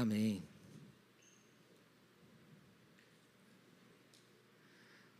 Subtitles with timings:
[0.00, 0.42] Amém.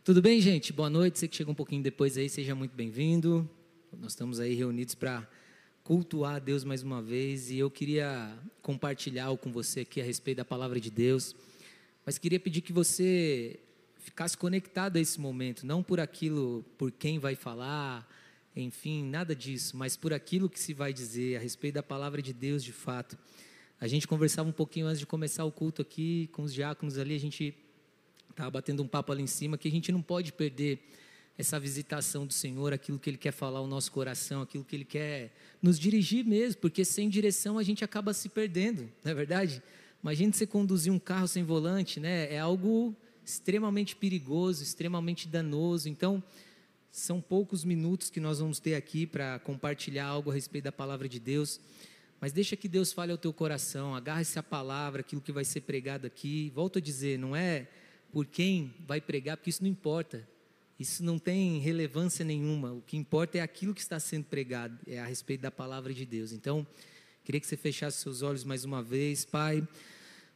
[0.03, 0.73] Tudo bem, gente?
[0.73, 1.19] Boa noite.
[1.19, 3.47] Você que chegou um pouquinho depois aí, seja muito bem-vindo.
[3.99, 5.29] Nós estamos aí reunidos para
[5.83, 10.37] cultuar a Deus mais uma vez e eu queria compartilhar com você aqui a respeito
[10.37, 11.35] da palavra de Deus,
[12.03, 13.59] mas queria pedir que você
[13.99, 18.09] ficasse conectado a esse momento, não por aquilo, por quem vai falar,
[18.55, 22.33] enfim, nada disso, mas por aquilo que se vai dizer a respeito da palavra de
[22.33, 23.15] Deus de fato.
[23.81, 27.15] A gente conversava um pouquinho antes de começar o culto aqui com os diáconos ali,
[27.15, 27.51] a gente
[28.29, 30.79] estava batendo um papo ali em cima que a gente não pode perder
[31.35, 34.85] essa visitação do Senhor, aquilo que Ele quer falar ao nosso coração, aquilo que Ele
[34.85, 39.63] quer nos dirigir mesmo, porque sem direção a gente acaba se perdendo, não é verdade?
[40.03, 42.31] Imagina você conduzir um carro sem volante, né?
[42.31, 45.89] É algo extremamente perigoso, extremamente danoso.
[45.89, 46.23] Então,
[46.91, 51.09] são poucos minutos que nós vamos ter aqui para compartilhar algo a respeito da palavra
[51.09, 51.59] de Deus.
[52.21, 55.61] Mas deixa que Deus fale ao teu coração, agarre-se à palavra, aquilo que vai ser
[55.61, 56.51] pregado aqui.
[56.53, 57.67] Volto a dizer, não é
[58.11, 60.25] por quem vai pregar, porque isso não importa.
[60.79, 62.73] Isso não tem relevância nenhuma.
[62.73, 66.05] O que importa é aquilo que está sendo pregado, é a respeito da palavra de
[66.05, 66.31] Deus.
[66.31, 66.65] Então,
[67.25, 69.67] queria que você fechasse seus olhos mais uma vez, Pai.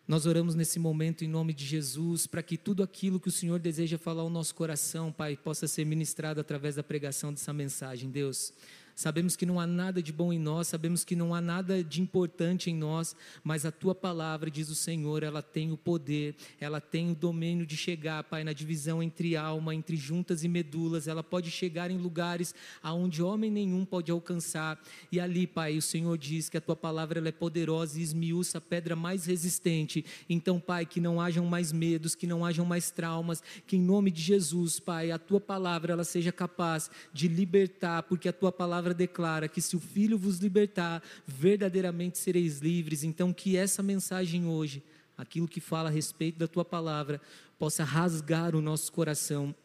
[0.08, 3.60] Nós oramos nesse momento em nome de Jesus, para que tudo aquilo que o Senhor
[3.60, 8.54] deseja falar ao nosso coração, Pai, possa ser ministrado através da pregação dessa mensagem, Deus.
[8.96, 12.02] Sabemos que não há nada de bom em nós, sabemos que não há nada de
[12.02, 16.80] importante em nós, mas a tua palavra, diz o Senhor, ela tem o poder, ela
[16.80, 21.22] tem o domínio de chegar, Pai, na divisão entre alma, entre juntas e medulas, ela
[21.22, 24.82] pode chegar em lugares aonde homem nenhum pode alcançar.
[25.12, 28.60] E ali, Pai, o Senhor diz que a tua palavra ela é poderosa e esmiuça
[28.60, 30.06] a pedra mais resistente.
[30.30, 34.10] Então, Pai, que não hajam mais medos, que não hajam mais traumas, que em nome
[34.10, 38.85] de Jesus, Pai, a tua palavra ela seja capaz de libertar, porque a tua palavra
[38.86, 43.04] palavra declara que se o Filho vos libertar, verdadeiramente sereis livres.
[43.04, 44.84] Então, que essa mensagem hoje,
[45.18, 47.20] aquilo que fala a respeito da tua palavra,
[47.58, 49.56] possa rasgar o nosso coração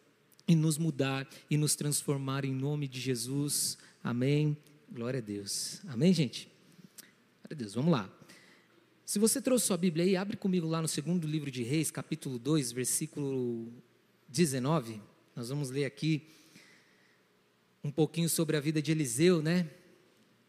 [0.49, 3.77] e nos mudar e nos transformar em nome de Jesus.
[4.03, 4.57] Amém.
[4.91, 5.83] Glória a Deus.
[5.87, 6.49] Amém, gente?
[7.43, 7.75] Glória a Deus.
[7.75, 8.11] Vamos lá.
[9.05, 12.39] Se você trouxe sua Bíblia aí, abre comigo lá no segundo livro de Reis, capítulo
[12.39, 13.71] 2, versículo
[14.29, 15.01] 19.
[15.37, 16.27] Nós vamos ler aqui
[17.83, 19.69] um pouquinho sobre a vida de Eliseu, né?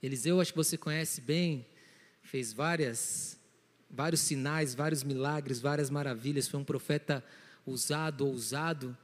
[0.02, 1.66] Eliseu, acho que você conhece bem,
[2.22, 3.40] fez várias,
[3.90, 7.24] vários sinais, vários milagres, várias maravilhas, foi um profeta
[7.66, 8.98] usado, ousado,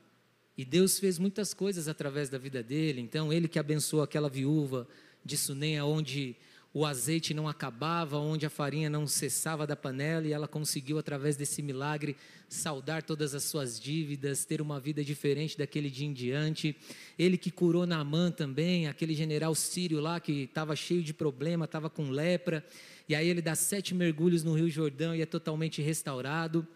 [0.57, 2.99] e Deus fez muitas coisas através da vida dele.
[2.99, 4.87] Então, ele que abençoou aquela viúva
[5.23, 6.35] de Sunem, onde
[6.77, 11.35] o azeite não acabava, onde a farinha não cessava da panela, e ela conseguiu, através
[11.35, 12.15] desse milagre,
[12.47, 16.75] saldar todas as suas dívidas, ter uma vida diferente daquele dia em diante.
[17.17, 21.89] Ele que curou Naamã também, aquele general sírio lá que estava cheio de problema, estava
[21.89, 22.63] com lepra,
[23.09, 26.67] e aí ele dá sete mergulhos no Rio Jordão e é totalmente restaurado.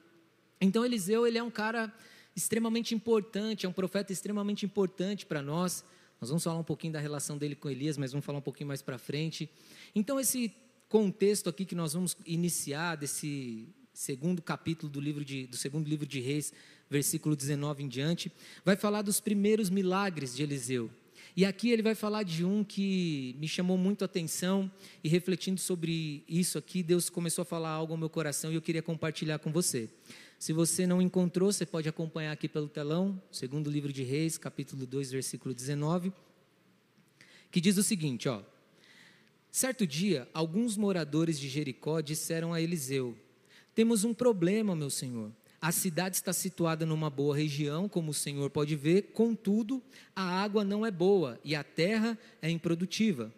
[0.59, 1.93] Então Eliseu, ele é um cara
[2.35, 5.85] extremamente importante, é um profeta extremamente importante para nós.
[6.21, 8.67] Nós vamos falar um pouquinho da relação dele com Elias, mas vamos falar um pouquinho
[8.67, 9.49] mais para frente.
[9.95, 10.53] Então, esse
[10.87, 16.05] contexto aqui que nós vamos iniciar desse segundo capítulo do livro de, do segundo livro
[16.05, 16.53] de Reis,
[16.87, 18.31] versículo 19 em diante,
[18.63, 20.91] vai falar dos primeiros milagres de Eliseu.
[21.35, 24.69] E aqui ele vai falar de um que me chamou muito a atenção
[25.03, 28.61] e refletindo sobre isso aqui, Deus começou a falar algo ao meu coração e eu
[28.61, 29.89] queria compartilhar com você.
[30.37, 34.85] Se você não encontrou, você pode acompanhar aqui pelo telão, segundo livro de Reis, capítulo
[34.85, 36.11] 2, versículo 19,
[37.49, 38.41] que diz o seguinte, ó:
[39.51, 43.15] Certo dia, alguns moradores de Jericó disseram a Eliseu:
[43.75, 45.31] Temos um problema, meu senhor.
[45.61, 49.79] A cidade está situada numa boa região, como o senhor pode ver, contudo,
[50.15, 53.31] a água não é boa e a terra é improdutiva.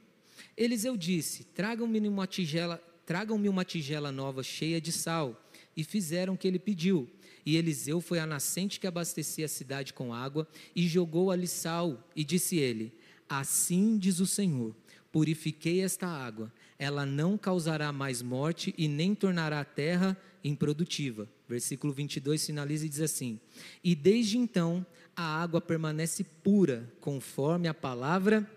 [0.56, 5.38] Eliseu disse: Tragam-me uma tigela, tragam-me uma tigela nova cheia de sal.
[5.76, 7.10] E fizeram o que ele pediu.
[7.46, 12.08] E Eliseu foi à nascente que abastecia a cidade com água e jogou ali sal.
[12.16, 12.94] E disse ele:
[13.28, 14.74] Assim diz o Senhor
[15.14, 21.30] purifiquei esta água, ela não causará mais morte e nem tornará a terra improdutiva.
[21.54, 23.40] Versículo 22 finaliza e diz assim:
[23.84, 24.84] E desde então
[25.16, 28.50] a água permanece pura, conforme a palavra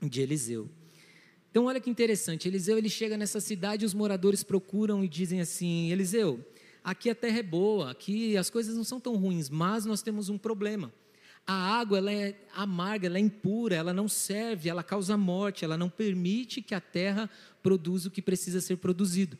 [0.00, 0.66] de Eliseu.
[1.50, 5.90] Então olha que interessante, Eliseu ele chega nessa cidade, os moradores procuram e dizem assim:
[5.90, 6.42] Eliseu,
[6.82, 10.30] aqui a terra é boa, aqui as coisas não são tão ruins, mas nós temos
[10.30, 10.90] um problema.
[11.46, 15.76] A água ela é amarga, ela é impura, ela não serve, ela causa morte, ela
[15.76, 17.28] não permite que a terra
[17.62, 19.36] produza o que precisa ser produzido.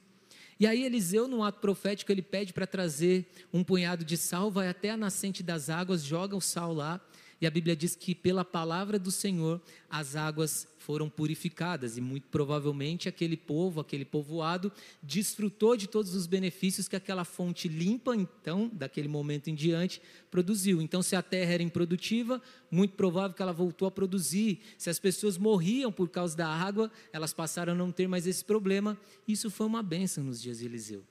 [0.61, 4.69] E aí Eliseu, no ato profético, ele pede para trazer um punhado de sal, vai
[4.69, 7.01] até a nascente das águas, joga o sal lá,
[7.41, 12.27] E a Bíblia diz que pela palavra do Senhor as águas foram purificadas e muito
[12.29, 14.71] provavelmente aquele povo, aquele povoado,
[15.03, 20.83] desfrutou de todos os benefícios que aquela fonte limpa, então, daquele momento em diante, produziu.
[20.83, 24.61] Então, se a terra era improdutiva, muito provável que ela voltou a produzir.
[24.77, 28.45] Se as pessoas morriam por causa da água, elas passaram a não ter mais esse
[28.45, 28.99] problema.
[29.27, 31.05] Isso foi uma bênção nos dias de Eliseu.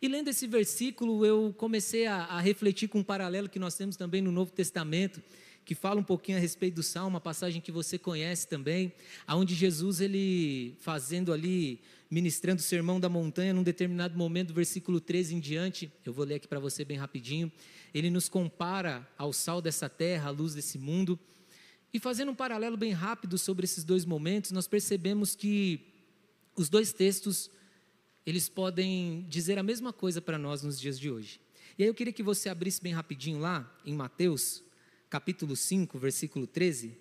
[0.00, 3.96] E lendo esse versículo, eu comecei a, a refletir com um paralelo que nós temos
[3.96, 5.22] também no Novo Testamento
[5.64, 8.92] que fala um pouquinho a respeito do salmo, uma passagem que você conhece também,
[9.26, 11.80] aonde Jesus ele fazendo ali
[12.10, 16.34] ministrando o sermão da montanha num determinado momento, versículo 13 em diante, eu vou ler
[16.34, 17.50] aqui para você bem rapidinho.
[17.94, 21.18] Ele nos compara ao sal dessa terra, à luz desse mundo.
[21.94, 25.80] E fazendo um paralelo bem rápido sobre esses dois momentos, nós percebemos que
[26.54, 27.50] os dois textos
[28.26, 31.40] eles podem dizer a mesma coisa para nós nos dias de hoje.
[31.78, 34.62] E aí eu queria que você abrisse bem rapidinho lá em Mateus,
[35.12, 36.98] capítulo 5, versículo 13,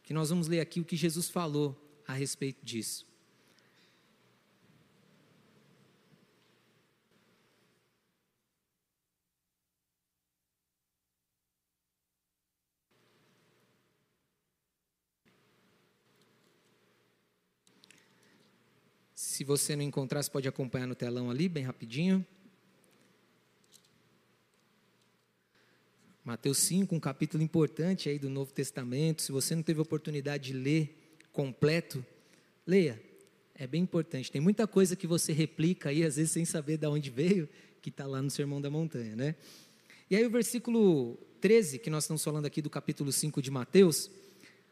[0.00, 1.76] que nós vamos ler aqui o que Jesus falou
[2.06, 3.04] a respeito disso.
[19.16, 22.24] Se você não encontrar, você pode acompanhar no telão ali, bem rapidinho.
[26.24, 29.22] Mateus 5, um capítulo importante aí do Novo Testamento.
[29.22, 30.96] Se você não teve oportunidade de ler
[31.32, 32.04] completo,
[32.64, 33.02] leia.
[33.56, 34.30] É bem importante.
[34.30, 37.48] Tem muita coisa que você replica aí, às vezes sem saber de onde veio,
[37.80, 39.34] que está lá no Sermão da Montanha, né?
[40.08, 44.08] E aí o versículo 13, que nós estamos falando aqui do capítulo 5 de Mateus,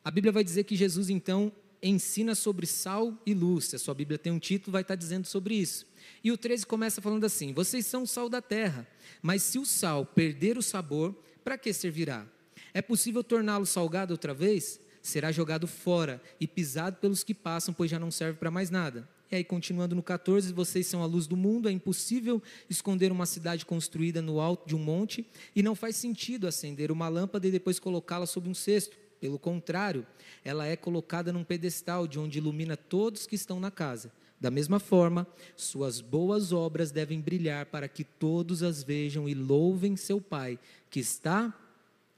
[0.04, 3.64] a Bíblia vai dizer que Jesus então ensina sobre sal e luz.
[3.66, 5.84] Se a sua Bíblia tem um título, vai estar dizendo sobre isso.
[6.22, 8.86] E o 13 começa falando assim: Vocês são o sal da terra,
[9.20, 11.16] mas se o sal perder o sabor,
[11.50, 12.24] para que servirá?
[12.72, 14.80] É possível torná-lo salgado outra vez?
[15.02, 19.08] Será jogado fora e pisado pelos que passam, pois já não serve para mais nada.
[19.28, 23.26] E aí, continuando no 14, vocês são a luz do mundo, é impossível esconder uma
[23.26, 27.50] cidade construída no alto de um monte, e não faz sentido acender uma lâmpada e
[27.50, 28.96] depois colocá-la sob um cesto.
[29.20, 30.06] Pelo contrário,
[30.44, 34.12] ela é colocada num pedestal de onde ilumina todos que estão na casa.
[34.40, 39.96] Da mesma forma, suas boas obras devem brilhar para que todos as vejam e louvem
[39.96, 40.58] seu Pai
[40.88, 41.54] que está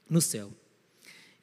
[0.09, 0.51] no céu.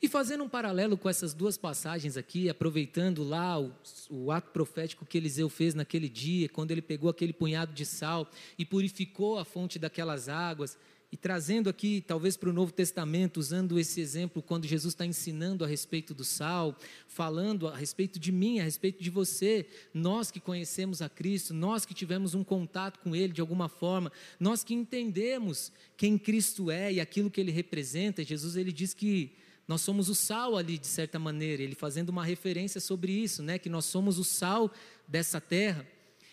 [0.02, 3.70] E fazendo um paralelo com essas duas passagens aqui, aproveitando lá o,
[4.08, 8.26] o, ato profético que Eliseu fez naquele dia, quando ele pegou aquele punhado de sal
[8.58, 10.78] e purificou a fonte daquelas águas,
[11.12, 15.64] e trazendo aqui, talvez para o Novo Testamento, usando esse exemplo, quando Jesus está ensinando
[15.64, 16.76] a respeito do sal,
[17.08, 21.84] falando a respeito de mim, a respeito de você, nós que conhecemos a Cristo, nós
[21.84, 26.92] que tivemos um contato com Ele de alguma forma, nós que entendemos quem Cristo é
[26.92, 29.32] e aquilo que Ele representa, Jesus ele diz que
[29.66, 33.56] nós somos o sal ali, de certa maneira, ele fazendo uma referência sobre isso, né,
[33.56, 34.68] que nós somos o sal
[35.06, 35.86] dessa terra.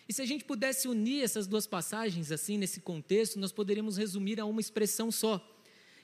[0.07, 4.39] E se a gente pudesse unir essas duas passagens assim nesse contexto, nós poderíamos resumir
[4.39, 5.45] a uma expressão só: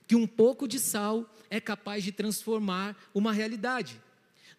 [0.08, 4.02] que um pouco de sal é capaz de transformar uma realidade.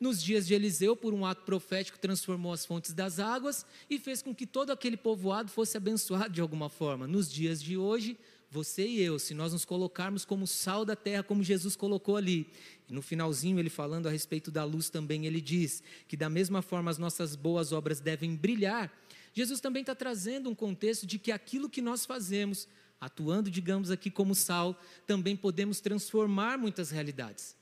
[0.00, 4.22] Nos dias de Eliseu, por um ato profético, transformou as fontes das águas e fez
[4.22, 7.06] com que todo aquele povoado fosse abençoado de alguma forma.
[7.06, 8.18] Nos dias de hoje,
[8.50, 12.46] você e eu, se nós nos colocarmos como sal da terra, como Jesus colocou ali,
[12.88, 16.62] e no finalzinho ele falando a respeito da luz também, ele diz que da mesma
[16.62, 18.92] forma as nossas boas obras devem brilhar,
[19.34, 22.68] Jesus também está trazendo um contexto de que aquilo que nós fazemos,
[23.00, 27.56] atuando, digamos aqui, como sal, também podemos transformar muitas realidades.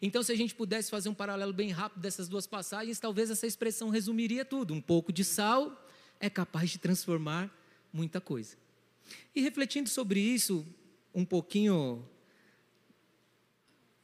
[0.00, 3.46] Então, se a gente pudesse fazer um paralelo bem rápido dessas duas passagens, talvez essa
[3.46, 4.72] expressão resumiria tudo.
[4.72, 5.86] Um pouco de sal
[6.20, 7.52] é capaz de transformar
[7.92, 8.56] muita coisa.
[9.34, 10.64] E refletindo sobre isso,
[11.12, 12.06] um pouquinho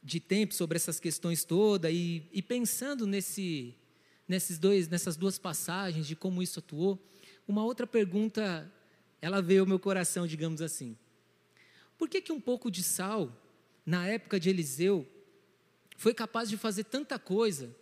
[0.03, 3.73] de tempo sobre essas questões todas e, e pensando nesse
[4.27, 7.01] nesses dois, nessas duas passagens de como isso atuou,
[7.47, 8.71] uma outra pergunta,
[9.21, 10.97] ela veio ao meu coração, digamos assim.
[11.97, 13.31] Por que que um pouco de sal,
[13.85, 15.07] na época de Eliseu,
[15.97, 17.73] foi capaz de fazer tanta coisa,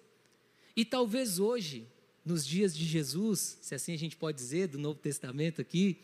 [0.75, 1.87] e talvez hoje,
[2.23, 5.99] nos dias de Jesus, se assim a gente pode dizer, do Novo Testamento aqui,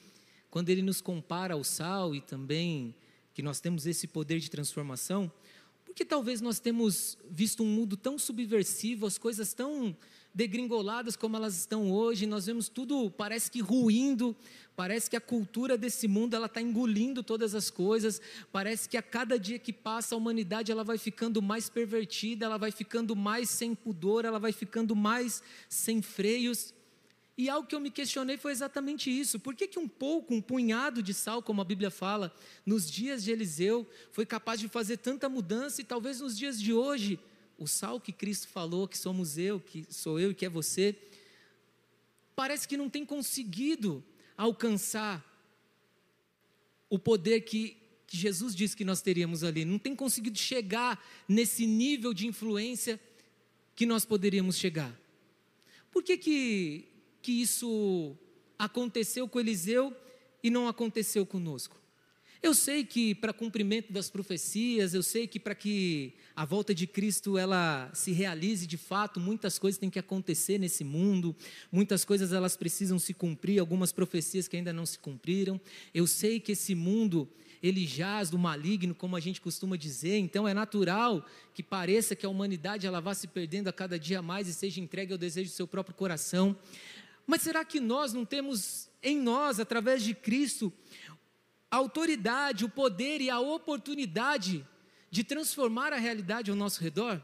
[0.49, 2.95] quando ele nos compara ao sal e também
[3.33, 5.31] que nós temos esse poder de transformação,
[5.85, 9.95] porque talvez nós temos visto um mundo tão subversivo, as coisas tão
[10.33, 14.35] degringoladas como elas estão hoje, nós vemos tudo, parece que ruindo,
[14.75, 18.21] parece que a cultura desse mundo ela está engolindo todas as coisas,
[18.51, 22.57] parece que a cada dia que passa a humanidade ela vai ficando mais pervertida, ela
[22.57, 26.73] vai ficando mais sem pudor, ela vai ficando mais sem freios.
[27.37, 29.39] E algo que eu me questionei foi exatamente isso.
[29.39, 32.31] Por que, que um pouco, um punhado de sal, como a Bíblia fala,
[32.65, 36.73] nos dias de Eliseu, foi capaz de fazer tanta mudança e talvez nos dias de
[36.73, 37.19] hoje,
[37.61, 40.95] o sal que Cristo falou, que somos eu, que sou eu e que é você,
[42.35, 44.03] parece que não tem conseguido
[44.35, 45.25] alcançar
[46.89, 47.77] o poder que,
[48.07, 52.99] que Jesus disse que nós teríamos ali, não tem conseguido chegar nesse nível de influência
[53.75, 54.93] que nós poderíamos chegar.
[55.91, 56.91] Por que, que
[57.21, 58.17] que isso
[58.57, 59.95] aconteceu com Eliseu
[60.43, 61.80] e não aconteceu conosco.
[62.43, 66.87] Eu sei que para cumprimento das profecias, eu sei que para que a volta de
[66.87, 71.35] Cristo ela se realize de fato, muitas coisas têm que acontecer nesse mundo,
[71.71, 75.61] muitas coisas elas precisam se cumprir, algumas profecias que ainda não se cumpriram.
[75.93, 77.29] Eu sei que esse mundo
[77.61, 82.25] ele jaz do maligno, como a gente costuma dizer, então é natural que pareça que
[82.25, 85.51] a humanidade ela vá se perdendo a cada dia mais e seja entregue ao desejo
[85.51, 86.57] do seu próprio coração.
[87.27, 90.73] Mas será que nós não temos em nós, através de Cristo,
[91.71, 94.67] a autoridade, o poder e a oportunidade
[95.09, 97.23] de transformar a realidade ao nosso redor?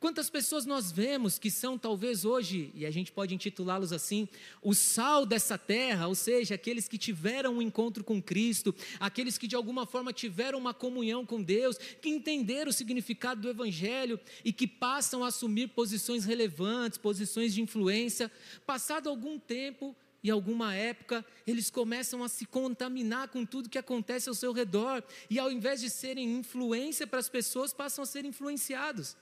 [0.00, 4.28] Quantas pessoas nós vemos que são talvez hoje, e a gente pode intitulá-los assim,
[4.62, 9.48] o sal dessa terra, ou seja, aqueles que tiveram um encontro com Cristo, aqueles que
[9.48, 14.52] de alguma forma tiveram uma comunhão com Deus, que entenderam o significado do Evangelho e
[14.52, 18.30] que passam a assumir posições relevantes, posições de influência.
[18.64, 19.96] Passado algum tempo
[20.28, 25.02] e alguma época, eles começam a se contaminar com tudo que acontece ao seu redor,
[25.30, 29.16] e ao invés de serem influência para as pessoas, passam a ser influenciados.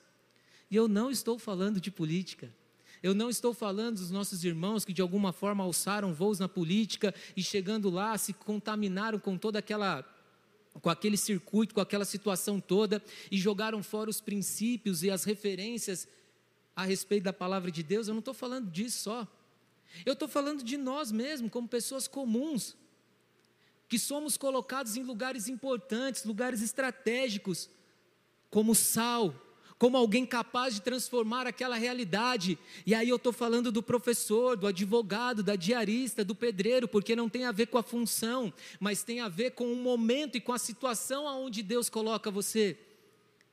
[0.69, 2.53] E eu não estou falando de política.
[3.03, 7.15] Eu não estou falando dos nossos irmãos que de alguma forma alçaram voos na política
[7.37, 10.05] e chegando lá se contaminaram com toda aquela
[10.83, 16.09] com aquele circuito, com aquela situação toda e jogaram fora os princípios e as referências
[16.75, 18.09] a respeito da palavra de Deus.
[18.09, 19.36] Eu não estou falando disso só.
[20.05, 22.77] Eu estou falando de nós mesmos, como pessoas comuns,
[23.89, 27.71] que somos colocados em lugares importantes, lugares estratégicos,
[28.51, 29.35] como sal,
[29.79, 32.59] como alguém capaz de transformar aquela realidade.
[32.85, 37.29] E aí eu estou falando do professor, do advogado, da diarista, do pedreiro, porque não
[37.29, 40.53] tem a ver com a função, mas tem a ver com o momento e com
[40.53, 42.79] a situação aonde Deus coloca você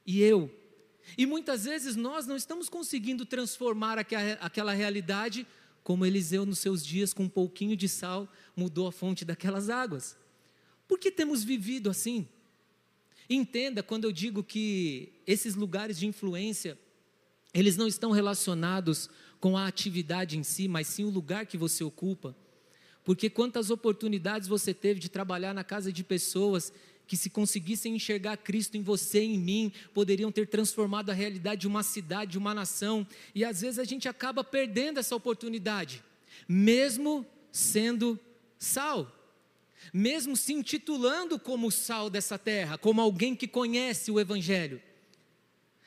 [0.06, 0.50] e eu.
[1.18, 5.46] E muitas vezes nós não estamos conseguindo transformar aquela realidade
[5.84, 10.18] como Eliseu nos seus dias com um pouquinho de sal mudou a fonte daquelas águas.
[10.88, 12.28] Por que temos vivido assim?
[13.30, 16.78] Entenda quando eu digo que esses lugares de influência,
[17.54, 19.10] eles não estão relacionados
[19.40, 22.36] com a atividade em si, mas sim o lugar que você ocupa.
[23.04, 26.72] Porque quantas oportunidades você teve de trabalhar na casa de pessoas
[27.08, 31.62] que, se conseguissem enxergar Cristo em você e em mim, poderiam ter transformado a realidade
[31.62, 36.04] de uma cidade, de uma nação, e às vezes a gente acaba perdendo essa oportunidade,
[36.48, 38.20] mesmo sendo
[38.58, 39.20] sal
[39.92, 44.82] mesmo se intitulando como sal dessa terra, como alguém que conhece o Evangelho.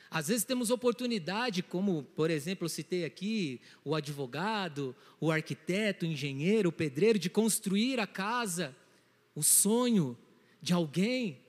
[0.09, 6.07] Às vezes temos oportunidade, como por exemplo eu citei aqui, o advogado, o arquiteto, o
[6.07, 8.75] engenheiro, o pedreiro, de construir a casa,
[9.35, 10.17] o sonho
[10.61, 11.41] de alguém.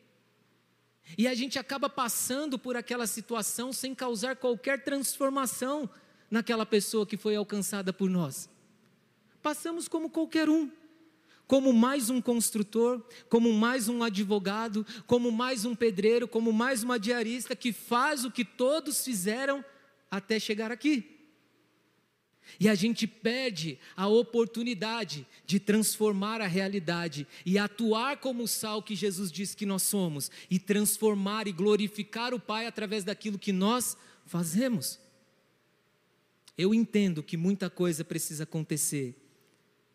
[1.17, 5.89] E a gente acaba passando por aquela situação sem causar qualquer transformação
[6.31, 8.49] naquela pessoa que foi alcançada por nós.
[9.43, 10.71] Passamos como qualquer um
[11.49, 16.99] como mais um construtor, como mais um advogado, como mais um pedreiro, como mais uma
[16.99, 19.65] diarista que faz o que todos fizeram
[20.11, 21.18] até chegar aqui.
[22.59, 28.83] E a gente perde a oportunidade de transformar a realidade e atuar como o sal
[28.83, 33.53] que Jesus disse que nós somos, e transformar e glorificar o Pai através daquilo que
[33.53, 34.99] nós fazemos.
[36.57, 39.15] Eu entendo que muita coisa precisa acontecer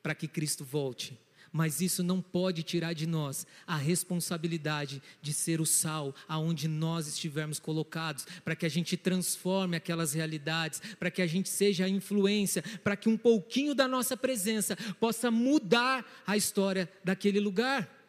[0.01, 1.17] para que Cristo volte
[1.53, 7.07] mas isso não pode tirar de nós a responsabilidade de ser o sal aonde nós
[7.07, 11.89] estivermos colocados, para que a gente transforme aquelas realidades, para que a gente seja a
[11.89, 18.02] influência, para que um pouquinho da nossa presença possa mudar a história daquele lugar.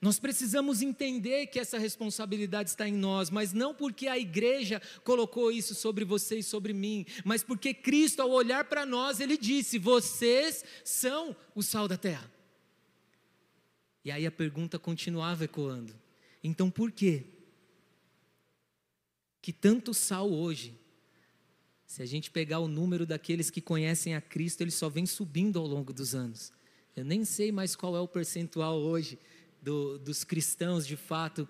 [0.00, 5.50] Nós precisamos entender que essa responsabilidade está em nós, mas não porque a igreja colocou
[5.50, 9.78] isso sobre você e sobre mim, mas porque Cristo, ao olhar para nós, ele disse:
[9.78, 12.30] Vocês são o sal da terra.
[14.04, 15.94] E aí a pergunta continuava ecoando:
[16.42, 17.24] Então por quê?
[19.40, 20.78] Que tanto sal hoje,
[21.86, 25.58] se a gente pegar o número daqueles que conhecem a Cristo, ele só vem subindo
[25.58, 26.52] ao longo dos anos.
[26.96, 29.18] Eu nem sei mais qual é o percentual hoje
[29.64, 31.48] do, dos cristãos de fato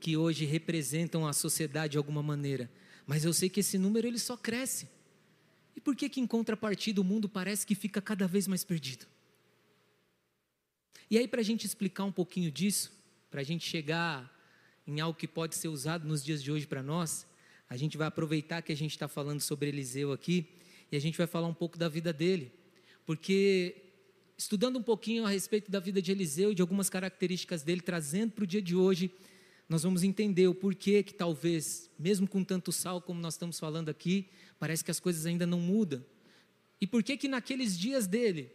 [0.00, 2.70] que hoje representam a sociedade de alguma maneira,
[3.06, 4.88] mas eu sei que esse número ele só cresce.
[5.76, 9.06] E por que que em contrapartida o mundo parece que fica cada vez mais perdido?
[11.10, 12.90] E aí, para a gente explicar um pouquinho disso,
[13.30, 14.32] para a gente chegar
[14.86, 17.26] em algo que pode ser usado nos dias de hoje para nós,
[17.68, 20.46] a gente vai aproveitar que a gente está falando sobre Eliseu aqui
[20.90, 22.52] e a gente vai falar um pouco da vida dele,
[23.04, 23.83] porque
[24.36, 28.32] estudando um pouquinho a respeito da vida de Eliseu e de algumas características dele, trazendo
[28.32, 29.10] para o dia de hoje,
[29.68, 33.88] nós vamos entender o porquê que talvez, mesmo com tanto sal como nós estamos falando
[33.88, 36.04] aqui, parece que as coisas ainda não mudam.
[36.80, 38.50] E por que que naqueles dias dele,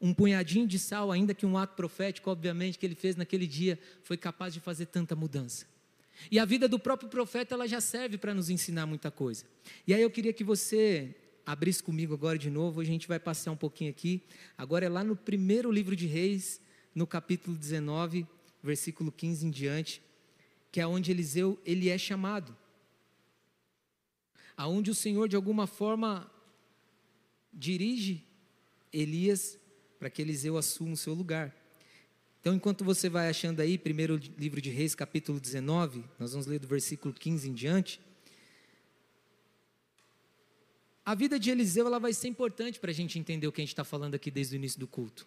[0.00, 3.78] um punhadinho de sal, ainda que um ato profético, obviamente, que ele fez naquele dia,
[4.02, 5.66] foi capaz de fazer tanta mudança?
[6.30, 9.44] E a vida do próprio profeta, ela já serve para nos ensinar muita coisa.
[9.86, 11.14] E aí eu queria que você
[11.46, 14.22] abrisse comigo agora de novo, a gente vai passar um pouquinho aqui.
[14.56, 16.60] Agora é lá no primeiro livro de Reis,
[16.94, 18.26] no capítulo 19,
[18.62, 20.02] versículo 15 em diante,
[20.72, 22.56] que é onde Eliseu ele é chamado.
[24.56, 26.30] Aonde o Senhor de alguma forma
[27.52, 28.24] dirige
[28.92, 29.58] Elias
[29.98, 31.54] para que Eliseu assuma o seu lugar.
[32.40, 36.58] Então, enquanto você vai achando aí, primeiro livro de Reis, capítulo 19, nós vamos ler
[36.58, 38.00] do versículo 15 em diante.
[41.04, 43.64] A vida de Eliseu ela vai ser importante para a gente entender o que a
[43.64, 45.26] gente está falando aqui desde o início do culto.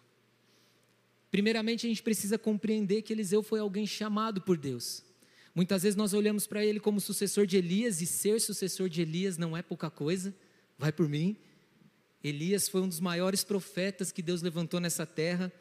[1.30, 5.04] Primeiramente, a gente precisa compreender que Eliseu foi alguém chamado por Deus.
[5.54, 9.36] Muitas vezes nós olhamos para ele como sucessor de Elias, e ser sucessor de Elias
[9.36, 10.34] não é pouca coisa,
[10.76, 11.36] vai por mim.
[12.24, 15.52] Elias foi um dos maiores profetas que Deus levantou nessa terra.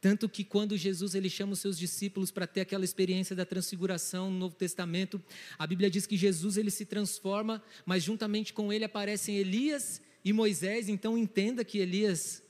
[0.00, 4.30] Tanto que quando Jesus ele chama os seus discípulos para ter aquela experiência da transfiguração
[4.30, 5.22] no Novo Testamento,
[5.58, 10.32] a Bíblia diz que Jesus ele se transforma, mas juntamente com ele aparecem Elias e
[10.32, 12.42] Moisés, então entenda que Elias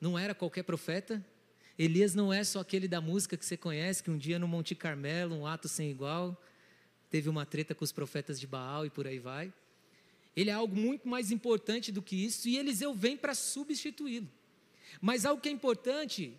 [0.00, 1.24] não era qualquer profeta.
[1.78, 4.74] Elias não é só aquele da música que você conhece, que um dia no Monte
[4.74, 6.40] Carmelo, um ato sem igual,
[7.10, 9.52] teve uma treta com os profetas de Baal e por aí vai.
[10.36, 14.28] Ele é algo muito mais importante do que isso e Eliseu vem para substituí-lo.
[15.00, 16.34] Mas algo que é importante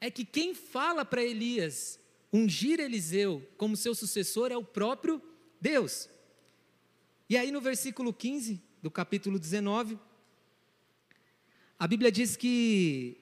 [0.00, 1.98] é que quem fala para Elias
[2.32, 5.20] ungir Eliseu como seu sucessor é o próprio
[5.60, 6.08] Deus.
[7.28, 9.98] E aí no versículo 15 do capítulo 19,
[11.78, 13.20] a Bíblia diz que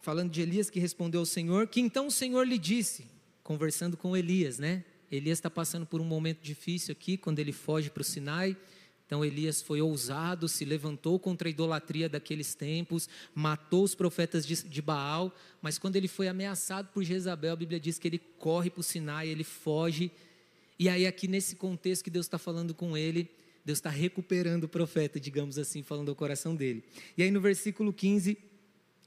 [0.00, 3.08] falando de Elias que respondeu ao Senhor, que então o Senhor lhe disse,
[3.42, 4.84] conversando com Elias, né?
[5.10, 8.56] Elias está passando por um momento difícil aqui, quando ele foge para o Sinai,
[9.06, 14.82] então Elias foi ousado, se levantou contra a idolatria daqueles tempos, matou os profetas de,
[14.82, 18.80] Baal, mas quando ele foi ameaçado por Jezabel, a Bíblia diz que ele corre para
[18.80, 20.10] o Sinai, ele foge.
[20.78, 23.30] E aí, aqui nesse contexto que Deus está falando com ele,
[23.64, 26.84] Deus está recuperando o profeta, digamos assim, falando ao coração dele.
[27.16, 28.36] E aí no versículo 15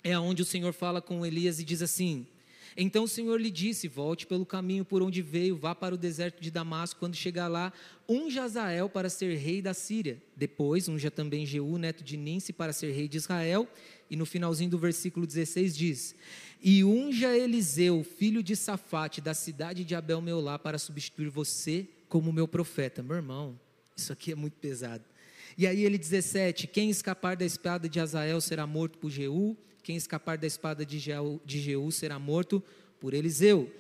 [0.04, 2.26] é onde o Senhor fala com Elias e diz assim:
[2.78, 6.42] então o Senhor lhe disse: Volte pelo caminho por onde veio, vá para o deserto
[6.42, 7.00] de Damasco.
[7.00, 7.74] Quando chegar lá,
[8.08, 10.22] unja Azael para ser rei da Síria.
[10.36, 13.68] Depois unja também Jeú, neto de Ninse, para ser rei de Israel.
[14.10, 16.16] E no finalzinho do versículo 16 diz:
[16.62, 22.34] E unja Eliseu, filho de Safate, da cidade de Abel Meolá, para substituir você como
[22.34, 23.04] meu profeta.
[23.04, 23.60] Meu irmão,
[23.96, 25.04] isso aqui é muito pesado.
[25.58, 29.96] E aí ele 17: Quem escapar da espada de Azael será morto por Jeú quem
[29.96, 32.64] escapar da espada de Jeú, de Jeú será morto
[33.00, 33.72] por Eliseu.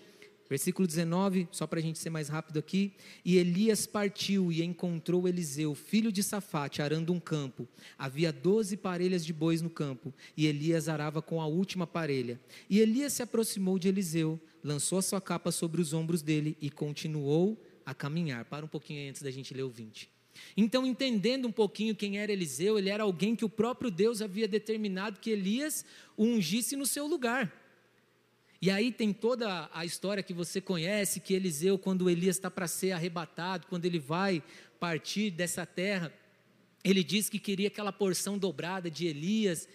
[0.49, 2.93] Versículo 19, só para a gente ser mais rápido aqui.
[3.23, 7.67] E Elias partiu e encontrou Eliseu, filho de Safate, arando um campo.
[7.95, 12.39] Havia doze parelhas de bois no campo, e Elias arava com a última parelha.
[12.67, 16.71] E Elias se aproximou de Eliseu, lançou a sua capa sobre os ombros dele e
[16.71, 18.45] continuou a caminhar.
[18.45, 20.18] Para um pouquinho antes da gente ler o 20.
[20.55, 24.47] Então, entendendo um pouquinho quem era Eliseu, ele era alguém que o próprio Deus havia
[24.47, 25.85] determinado que Elias
[26.17, 27.53] o ungisse no seu lugar.
[28.61, 32.67] E aí tem toda a história que você conhece, que Eliseu, quando Elias está para
[32.67, 34.43] ser arrebatado, quando ele vai
[34.79, 36.13] partir dessa terra,
[36.83, 39.67] ele diz que queria aquela porção dobrada de Elias.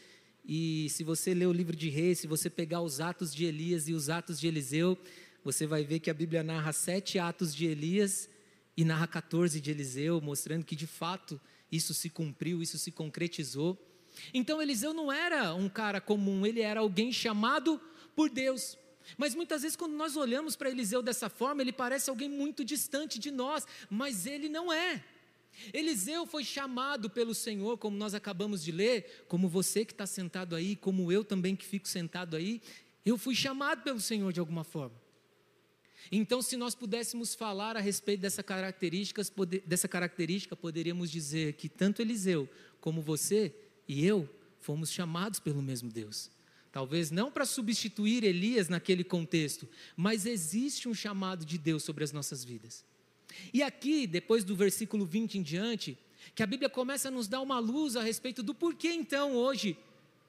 [0.47, 3.89] E se você ler o livro de Reis, se você pegar os atos de Elias
[3.89, 4.99] e os atos de Eliseu,
[5.43, 8.29] você vai ver que a Bíblia narra sete atos de Elias
[8.77, 13.79] e narra 14 de Eliseu, mostrando que de fato isso se cumpriu, isso se concretizou.
[14.33, 17.81] Então Eliseu não era um cara comum, ele era alguém chamado
[18.15, 18.77] por Deus.
[19.19, 23.19] Mas muitas vezes, quando nós olhamos para Eliseu dessa forma, ele parece alguém muito distante
[23.19, 25.05] de nós, mas ele não é.
[25.73, 30.57] Eliseu foi chamado pelo Senhor, como nós acabamos de ler, como você que está sentado
[30.57, 32.61] aí, como eu também que fico sentado aí,
[33.05, 35.04] eu fui chamado pelo Senhor de alguma forma.
[36.13, 39.23] Então, se nós pudéssemos falar a respeito dessa característica,
[39.65, 42.49] dessa característica, poderíamos dizer que tanto Eliseu
[42.81, 43.55] como você
[43.89, 44.29] e eu
[44.61, 46.31] fomos chamados pelo mesmo Deus.
[46.73, 52.13] Talvez não para substituir Elias naquele contexto, mas existe um chamado de Deus sobre as
[52.13, 52.85] nossas vidas.
[53.53, 55.97] E aqui, depois do versículo 20 em diante,
[56.35, 59.77] que a Bíblia começa a nos dar uma luz a respeito do porquê então hoje,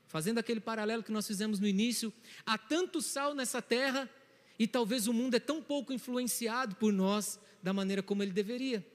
[0.07, 2.13] fazendo aquele paralelo que nós fizemos no início,
[2.45, 4.09] há tanto sal nessa terra
[4.57, 8.85] e talvez o mundo é tão pouco influenciado por nós da maneira como ele deveria.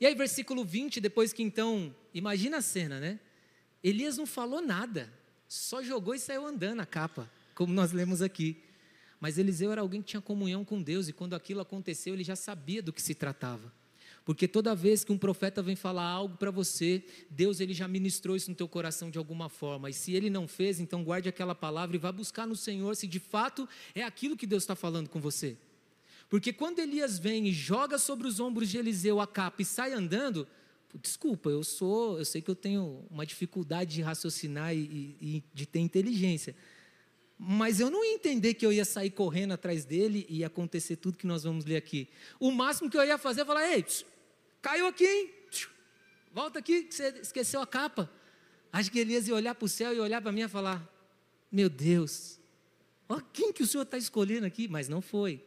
[0.00, 3.18] E aí, versículo 20, depois que então, imagina a cena, né?
[3.82, 5.12] Elias não falou nada,
[5.48, 8.62] só jogou e saiu andando a capa, como nós lemos aqui.
[9.20, 12.36] Mas Eliseu era alguém que tinha comunhão com Deus e quando aquilo aconteceu, ele já
[12.36, 13.72] sabia do que se tratava.
[14.28, 18.36] Porque toda vez que um profeta vem falar algo para você, Deus ele já ministrou
[18.36, 19.88] isso no teu coração de alguma forma.
[19.88, 23.06] E se ele não fez, então guarde aquela palavra e vá buscar no Senhor se
[23.06, 25.56] de fato é aquilo que Deus está falando com você.
[26.28, 29.94] Porque quando Elias vem e joga sobre os ombros de Eliseu a capa e sai
[29.94, 30.46] andando,
[31.00, 35.64] desculpa, eu sou, eu sei que eu tenho uma dificuldade de raciocinar e, e, de
[35.64, 36.54] ter inteligência.
[37.38, 40.96] Mas eu não ia entender que eu ia sair correndo atrás dele e ia acontecer
[40.96, 42.10] tudo que nós vamos ler aqui.
[42.38, 43.82] O máximo que eu ia fazer é falar: ei,
[44.60, 45.30] Caiu aqui, hein?
[46.32, 48.10] Volta aqui, que você esqueceu a capa.
[48.72, 50.86] Acho que Elias ia olhar para o céu e olhar para mim e falar:
[51.50, 52.38] Meu Deus,
[53.08, 54.68] ó, quem que o Senhor está escolhendo aqui?
[54.68, 55.44] Mas não foi.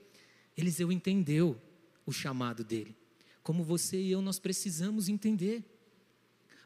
[0.58, 1.60] Eliseu entendeu
[2.06, 2.96] o chamado dele.
[3.44, 5.64] Como você e eu, nós precisamos entender.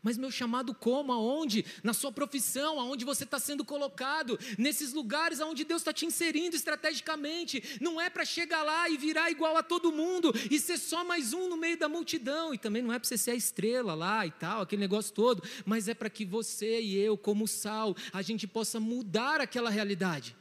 [0.06, 1.12] Mas meu chamado como?
[1.12, 1.66] Aonde?
[1.82, 6.56] Na sua profissão, aonde você está sendo colocado, nesses lugares aonde Deus está te inserindo
[6.56, 7.80] estrategicamente.
[7.82, 11.34] Não é para chegar lá e virar igual a todo mundo e ser só mais
[11.34, 12.54] um no meio da multidão.
[12.54, 15.42] E também não é para você ser a estrela lá e tal, aquele negócio todo.
[15.66, 20.36] Mas é para que você e eu, como sal, a gente possa mudar aquela realidade.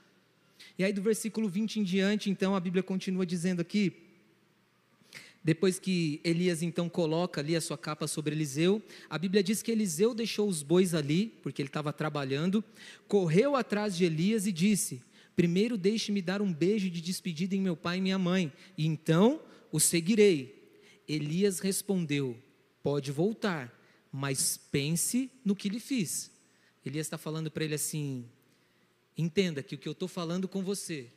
[0.78, 4.03] E aí do versículo 20 em diante, então, a Bíblia continua dizendo aqui
[5.44, 9.70] depois que Elias então coloca ali a sua capa sobre Eliseu, a Bíblia diz que
[9.70, 12.64] Eliseu deixou os bois ali, porque ele estava trabalhando,
[13.06, 15.02] correu atrás de Elias e disse:
[15.36, 19.42] Primeiro deixe-me dar um beijo de despedida em meu pai e minha mãe, e então
[19.70, 20.72] o seguirei.
[21.06, 22.38] Elias respondeu:
[22.82, 23.70] Pode voltar,
[24.10, 26.30] mas pense no que lhe fiz.
[26.86, 28.24] Elias está falando para ele assim:
[29.14, 31.08] Entenda que o que eu estou falando com você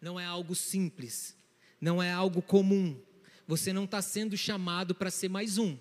[0.00, 1.36] não é algo simples,
[1.80, 3.00] não é algo comum,
[3.46, 5.76] você não está sendo chamado para ser mais um.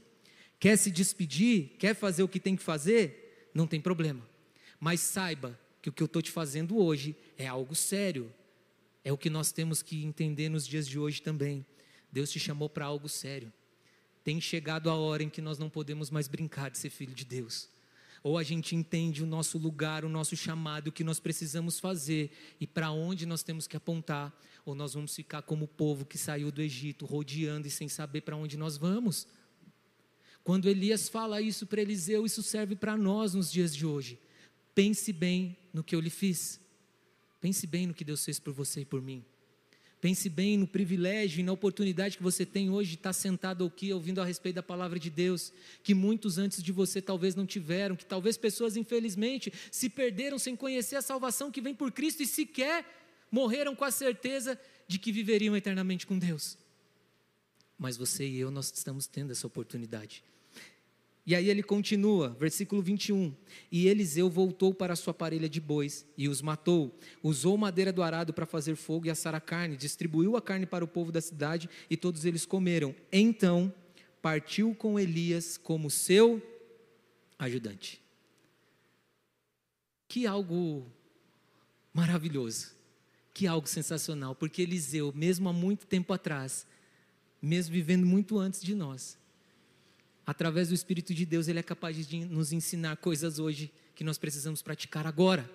[0.59, 1.75] Quer se despedir?
[1.79, 3.49] Quer fazer o que tem que fazer?
[3.53, 4.27] Não tem problema.
[4.79, 8.33] Mas saiba que o que eu estou te fazendo hoje é algo sério.
[9.03, 11.65] É o que nós temos que entender nos dias de hoje também.
[12.11, 13.51] Deus te chamou para algo sério.
[14.23, 17.25] Tem chegado a hora em que nós não podemos mais brincar de ser filho de
[17.25, 17.69] Deus.
[18.25, 22.31] Ou a gente entende o nosso lugar, o nosso chamado, o que nós precisamos fazer
[22.59, 24.35] e para onde nós temos que apontar,
[24.65, 28.21] ou nós vamos ficar como o povo que saiu do Egito, rodeando e sem saber
[28.21, 29.27] para onde nós vamos.
[30.43, 34.19] Quando Elias fala isso para Eliseu, isso serve para nós nos dias de hoje.
[34.73, 36.59] Pense bem no que eu lhe fiz.
[37.39, 39.23] Pense bem no que Deus fez por você e por mim.
[40.05, 43.91] Pense bem no privilégio e na oportunidade que você tem hoje de estar sentado aqui
[43.91, 47.95] ouvindo a respeito da palavra de Deus, que muitos antes de você talvez não tiveram,
[47.95, 52.27] que talvez pessoas infelizmente se perderam sem conhecer a salvação que vem por Cristo e
[52.27, 52.85] sequer
[53.31, 56.55] morreram com a certeza de que viveriam eternamente com Deus.
[57.75, 60.23] Mas você e eu, nós estamos tendo essa oportunidade.
[61.25, 63.35] E aí ele continua, versículo 21.
[63.71, 66.95] E Eliseu voltou para sua parelha de bois e os matou.
[67.23, 69.75] Usou madeira do arado para fazer fogo e assar a carne.
[69.75, 72.93] Distribuiu a carne para o povo da cidade e todos eles comeram.
[73.11, 73.73] Então
[74.21, 76.41] partiu com Elias como seu
[77.39, 77.99] ajudante.
[80.07, 80.85] Que algo
[81.91, 82.75] maravilhoso.
[83.33, 84.35] Que algo sensacional.
[84.35, 86.67] Porque Eliseu, mesmo há muito tempo atrás,
[87.41, 89.17] mesmo vivendo muito antes de nós,
[90.25, 94.17] através do Espírito de Deus, Ele é capaz de nos ensinar coisas hoje que nós
[94.17, 95.49] precisamos praticar agora.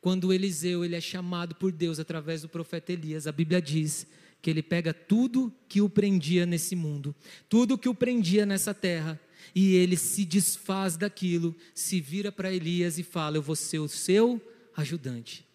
[0.00, 4.06] Quando Eliseu ele é chamado por Deus através do profeta Elias, a Bíblia diz
[4.40, 7.14] que ele pega tudo que o prendia nesse mundo,
[7.48, 9.20] tudo que o prendia nessa terra,
[9.54, 13.88] e ele se desfaz daquilo, se vira para Elias e fala: Eu vou ser o
[13.88, 14.40] seu
[14.74, 15.46] ajudante.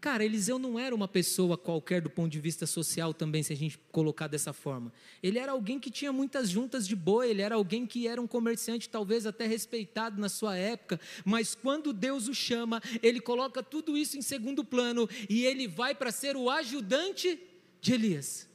[0.00, 3.56] Cara, Eliseu não era uma pessoa qualquer do ponto de vista social também, se a
[3.56, 4.92] gente colocar dessa forma.
[5.22, 8.26] Ele era alguém que tinha muitas juntas de boi, ele era alguém que era um
[8.26, 13.96] comerciante talvez até respeitado na sua época, mas quando Deus o chama, ele coloca tudo
[13.96, 17.40] isso em segundo plano e ele vai para ser o ajudante
[17.80, 18.48] de Elias.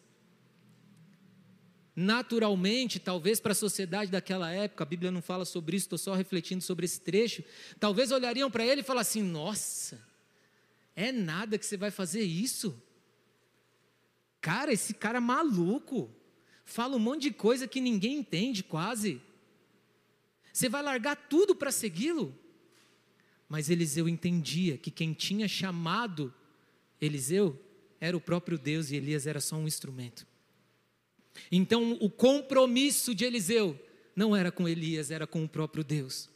[1.93, 6.13] Naturalmente, talvez para a sociedade daquela época, a Bíblia não fala sobre isso, estou só
[6.13, 7.43] refletindo sobre esse trecho.
[7.79, 10.10] Talvez olhariam para ele e falassem: assim: Nossa,
[11.05, 12.81] é nada que você vai fazer isso.
[14.39, 16.09] Cara, esse cara é maluco.
[16.65, 19.21] Fala um monte de coisa que ninguém entende quase.
[20.51, 22.37] Você vai largar tudo para segui-lo?
[23.47, 26.33] Mas Eliseu entendia que quem tinha chamado
[26.99, 27.59] Eliseu
[27.99, 30.25] era o próprio Deus e Elias era só um instrumento.
[31.51, 33.79] Então, o compromisso de Eliseu
[34.15, 36.29] não era com Elias, era com o próprio Deus.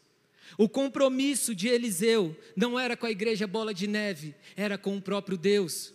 [0.58, 5.02] O compromisso de Eliseu não era com a igreja Bola de Neve, era com o
[5.02, 5.94] próprio Deus.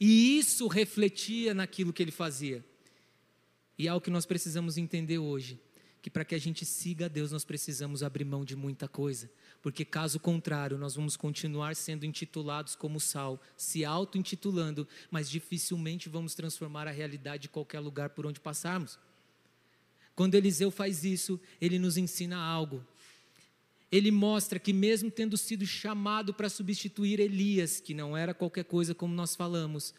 [0.00, 2.64] E isso refletia naquilo que ele fazia.
[3.78, 5.60] E é o que nós precisamos entender hoje,
[6.02, 9.30] que para que a gente siga a Deus, nós precisamos abrir mão de muita coisa,
[9.62, 16.34] porque caso contrário, nós vamos continuar sendo intitulados como sal, se auto-intitulando, mas dificilmente vamos
[16.34, 18.98] transformar a realidade de qualquer lugar por onde passarmos.
[20.14, 22.84] Quando Eliseu faz isso, ele nos ensina algo.
[23.92, 28.94] Ele mostra que, mesmo tendo sido chamado para substituir Elias, que não era qualquer coisa
[28.94, 29.92] como nós falamos,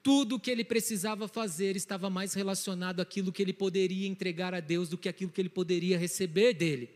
[0.00, 4.60] tudo o que ele precisava fazer estava mais relacionado àquilo que ele poderia entregar a
[4.60, 6.88] Deus do que aquilo que ele poderia receber dele.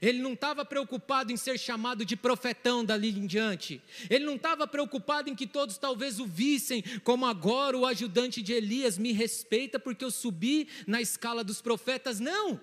[0.00, 3.82] Ele não estava preocupado em ser chamado de profetão dali em diante.
[4.08, 8.54] Ele não estava preocupado em que todos talvez o vissem como agora o ajudante de
[8.54, 12.18] Elias me respeita porque eu subi na escala dos profetas.
[12.18, 12.58] Não.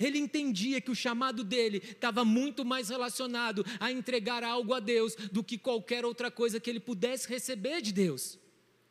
[0.00, 5.14] Ele entendia que o chamado dele estava muito mais relacionado a entregar algo a Deus
[5.30, 8.38] do que qualquer outra coisa que ele pudesse receber de Deus.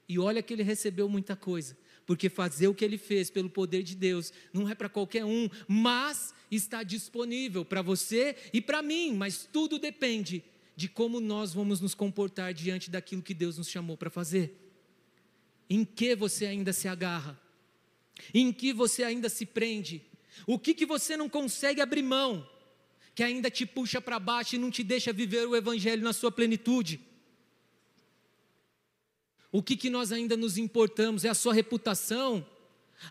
[0.07, 3.83] E olha que ele recebeu muita coisa, porque fazer o que ele fez pelo poder
[3.83, 9.13] de Deus não é para qualquer um, mas está disponível para você e para mim,
[9.13, 10.43] mas tudo depende
[10.75, 14.61] de como nós vamos nos comportar diante daquilo que Deus nos chamou para fazer.
[15.69, 17.39] Em que você ainda se agarra?
[18.33, 20.03] Em que você ainda se prende?
[20.45, 22.47] O que, que você não consegue abrir mão,
[23.13, 26.31] que ainda te puxa para baixo e não te deixa viver o Evangelho na sua
[26.31, 26.99] plenitude?
[29.51, 31.23] O que, que nós ainda nos importamos?
[31.23, 32.45] É a sua reputação?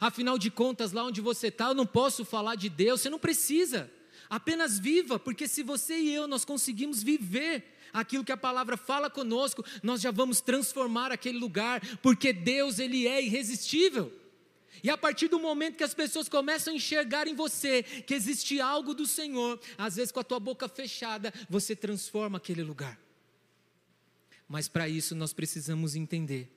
[0.00, 3.18] Afinal de contas, lá onde você está, eu não posso falar de Deus, você não
[3.18, 3.90] precisa.
[4.28, 9.08] Apenas viva, porque se você e eu nós conseguimos viver aquilo que a palavra fala
[9.08, 14.12] conosco, nós já vamos transformar aquele lugar, porque Deus ele é irresistível.
[14.82, 18.60] E a partir do momento que as pessoas começam a enxergar em você que existe
[18.60, 22.98] algo do Senhor, às vezes com a tua boca fechada, você transforma aquele lugar.
[24.48, 26.53] Mas para isso nós precisamos entender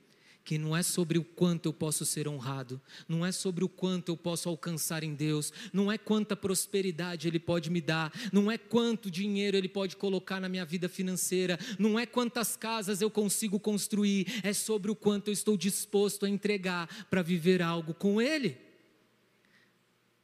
[0.48, 4.14] que não é sobre o quanto eu posso ser honrado, não é sobre o quanto
[4.14, 8.58] eu posso alcançar em Deus, não é quanta prosperidade Ele pode me dar, não é
[8.58, 13.60] quanto dinheiro Ele pode colocar na minha vida financeira, não é quantas casas eu consigo
[13.60, 18.58] construir, é sobre o quanto eu estou disposto a entregar para viver algo com Ele.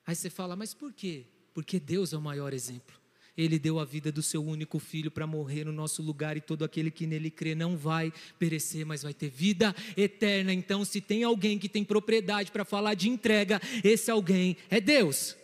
[0.07, 1.25] Aí você fala, mas por quê?
[1.53, 3.02] Porque Deus é o maior exemplo.
[3.37, 6.63] Ele deu a vida do seu único filho para morrer no nosso lugar e todo
[6.63, 10.53] aquele que nele crê não vai perecer, mas vai ter vida eterna.
[10.53, 15.35] Então, se tem alguém que tem propriedade para falar de entrega, esse alguém é Deus.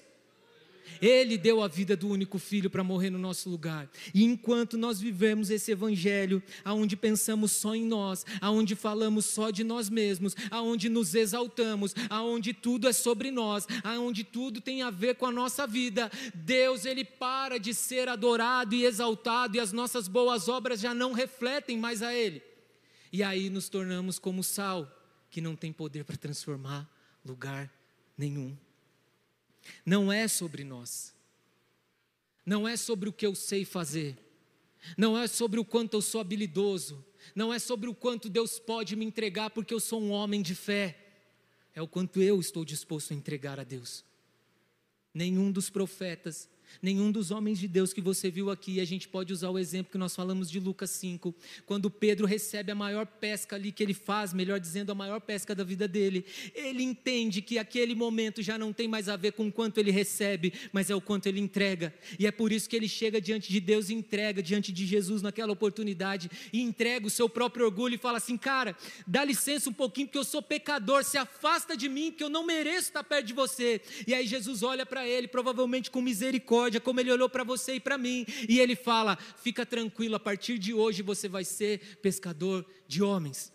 [1.02, 3.90] Ele deu a vida do único filho para morrer no nosso lugar.
[4.14, 9.64] E enquanto nós vivemos esse evangelho, aonde pensamos só em nós, aonde falamos só de
[9.64, 15.16] nós mesmos, aonde nos exaltamos, aonde tudo é sobre nós, aonde tudo tem a ver
[15.16, 20.08] com a nossa vida, Deus ele para de ser adorado e exaltado e as nossas
[20.08, 22.42] boas obras já não refletem mais a ele.
[23.12, 24.88] E aí nos tornamos como sal,
[25.32, 26.90] que não tem poder para transformar
[27.26, 27.72] lugar
[28.18, 28.56] nenhum.
[29.86, 31.14] Não é sobre nós.
[32.46, 34.18] Não é sobre o que eu sei fazer.
[34.98, 37.06] Não é sobre o quanto eu sou habilidoso.
[37.36, 40.56] Não é sobre o quanto Deus pode me entregar porque eu sou um homem de
[40.56, 40.98] fé.
[41.76, 44.04] É o quanto eu estou disposto a entregar a Deus.
[45.14, 46.50] Nenhum dos profetas
[46.82, 49.92] Nenhum dos homens de Deus que você viu aqui, a gente pode usar o exemplo
[49.92, 53.94] que nós falamos de Lucas 5, quando Pedro recebe a maior pesca ali que ele
[53.94, 56.26] faz, melhor dizendo, a maior pesca da vida dele.
[56.56, 59.92] Ele entende que aquele momento já não tem mais a ver com o quanto ele
[59.92, 61.94] recebe, mas é o quanto ele entrega.
[62.18, 65.22] E é por isso que ele chega diante de Deus e entrega diante de Jesus
[65.22, 69.74] naquela oportunidade e entrega o seu próprio orgulho e fala assim: "Cara, dá licença um
[69.74, 73.26] pouquinho porque eu sou pecador, se afasta de mim, porque eu não mereço estar perto
[73.26, 73.82] de você".
[74.08, 77.76] E aí Jesus olha para ele, provavelmente com misericórdia misericórdia, como Ele olhou para você
[77.76, 78.26] e para mim.
[78.48, 83.52] E Ele fala: fica tranquilo, a partir de hoje você vai ser pescador de homens.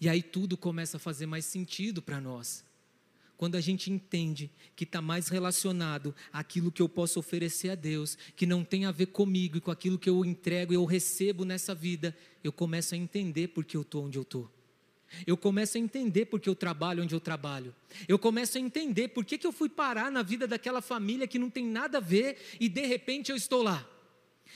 [0.00, 2.64] E aí tudo começa a fazer mais sentido para nós.
[3.36, 8.16] Quando a gente entende que está mais relacionado àquilo que eu posso oferecer a Deus,
[8.36, 11.42] que não tem a ver comigo e com aquilo que eu entrego e eu recebo
[11.42, 14.59] nessa vida, eu começo a entender porque eu estou onde eu estou.
[15.26, 17.74] Eu começo a entender porque eu trabalho onde eu trabalho.
[18.06, 21.50] Eu começo a entender por que, eu fui parar na vida daquela família que não
[21.50, 23.88] tem nada a ver e de repente eu estou lá.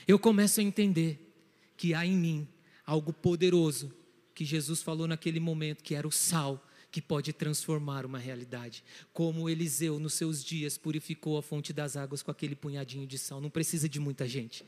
[0.07, 1.33] Eu começo a entender
[1.75, 2.47] que há em mim
[2.85, 3.93] algo poderoso
[4.33, 8.81] que Jesus falou naquele momento, que era o sal que pode transformar uma realidade.
[9.11, 13.41] Como Eliseu, nos seus dias, purificou a fonte das águas com aquele punhadinho de sal.
[13.41, 14.65] Não precisa de muita gente.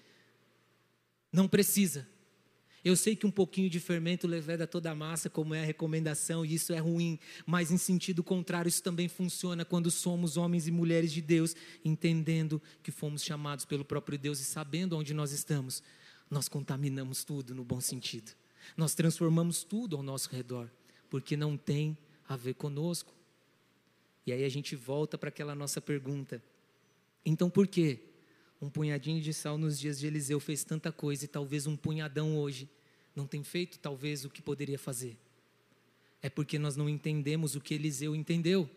[1.32, 2.06] Não precisa.
[2.88, 6.46] Eu sei que um pouquinho de fermento leveda toda a massa, como é a recomendação,
[6.46, 10.72] e isso é ruim, mas em sentido contrário, isso também funciona quando somos homens e
[10.72, 15.84] mulheres de Deus, entendendo que fomos chamados pelo próprio Deus e sabendo onde nós estamos.
[16.32, 18.32] Nós contaminamos tudo no bom sentido.
[18.78, 20.72] Nós transformamos tudo ao nosso redor,
[21.10, 23.14] porque não tem a ver conosco.
[24.26, 26.42] E aí a gente volta para aquela nossa pergunta:
[27.26, 28.00] então por que
[28.62, 32.38] um punhadinho de sal nos dias de Eliseu fez tanta coisa e talvez um punhadão
[32.38, 32.77] hoje
[33.18, 35.18] não tem feito talvez o que poderia fazer?
[36.22, 38.70] É porque nós não entendemos o que Eliseu entendeu.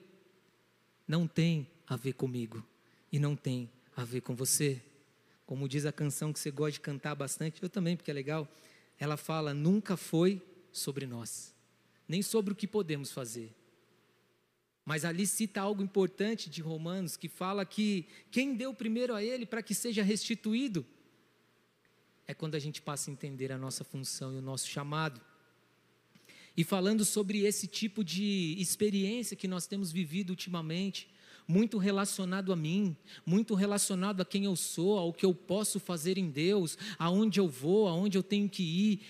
[1.07, 2.66] Não tem a ver comigo
[3.12, 4.83] e não tem a ver com você.
[5.44, 8.48] Como diz a canção que você gosta de cantar bastante, eu também, porque é legal.
[8.98, 10.40] Ela fala: nunca foi
[10.72, 11.55] sobre nós,
[12.09, 13.53] nem sobre o que podemos fazer,
[14.87, 19.44] mas ali cita algo importante de Romanos, que fala que quem deu primeiro a ele
[19.44, 20.87] para que seja restituído
[22.31, 25.21] é quando a gente passa a entender a nossa função e o nosso chamado.
[26.57, 31.09] E falando sobre esse tipo de experiência que nós temos vivido ultimamente,
[31.47, 36.19] muito relacionado a mim, muito relacionado a quem eu sou, ao que eu posso fazer
[36.19, 39.01] em Deus, aonde eu vou, aonde eu tenho que ir,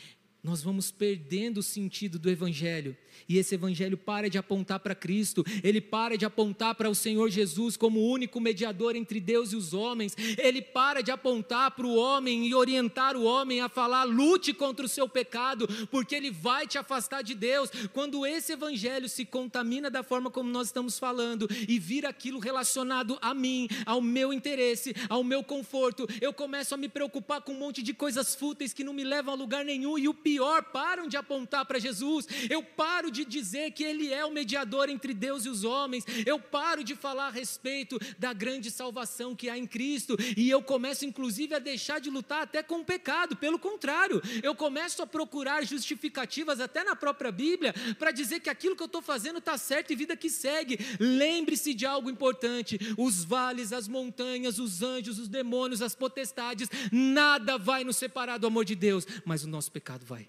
[0.42, 2.96] nós vamos perdendo o sentido do Evangelho.
[3.28, 7.28] E esse evangelho para de apontar para Cristo, ele para de apontar para o Senhor
[7.30, 11.86] Jesus como o único mediador entre Deus e os homens, ele para de apontar para
[11.86, 16.30] o homem e orientar o homem a falar: lute contra o seu pecado, porque ele
[16.30, 17.70] vai te afastar de Deus.
[17.92, 23.18] Quando esse evangelho se contamina da forma como nós estamos falando e vira aquilo relacionado
[23.20, 27.58] a mim, ao meu interesse, ao meu conforto, eu começo a me preocupar com um
[27.58, 30.29] monte de coisas fúteis que não me levam a lugar nenhum e o pior,
[30.72, 32.26] param de apontar para Jesus.
[32.48, 36.38] Eu paro de dizer que Ele é o mediador entre Deus e os homens, eu
[36.38, 41.04] paro de falar a respeito da grande salvação que há em Cristo, e eu começo
[41.04, 45.64] inclusive a deixar de lutar até com o pecado, pelo contrário, eu começo a procurar
[45.64, 49.92] justificativas até na própria Bíblia, para dizer que aquilo que eu estou fazendo está certo
[49.92, 50.78] e vida que segue.
[50.98, 57.58] Lembre-se de algo importante: os vales, as montanhas, os anjos, os demônios, as potestades, nada
[57.58, 60.19] vai nos separar do amor de Deus, mas o nosso pecado vai.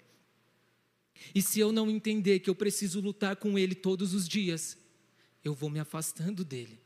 [1.34, 4.76] E se eu não entender que eu preciso lutar com Ele todos os dias,
[5.44, 6.80] eu vou me afastando dele.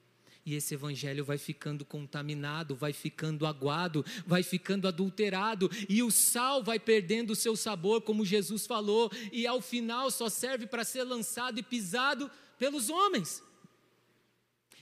[0.46, 6.62] E esse evangelho vai ficando contaminado, vai ficando aguado, vai ficando adulterado, e o sal
[6.62, 11.02] vai perdendo o seu sabor, como Jesus falou, e ao final só serve para ser
[11.02, 13.42] lançado e pisado pelos homens.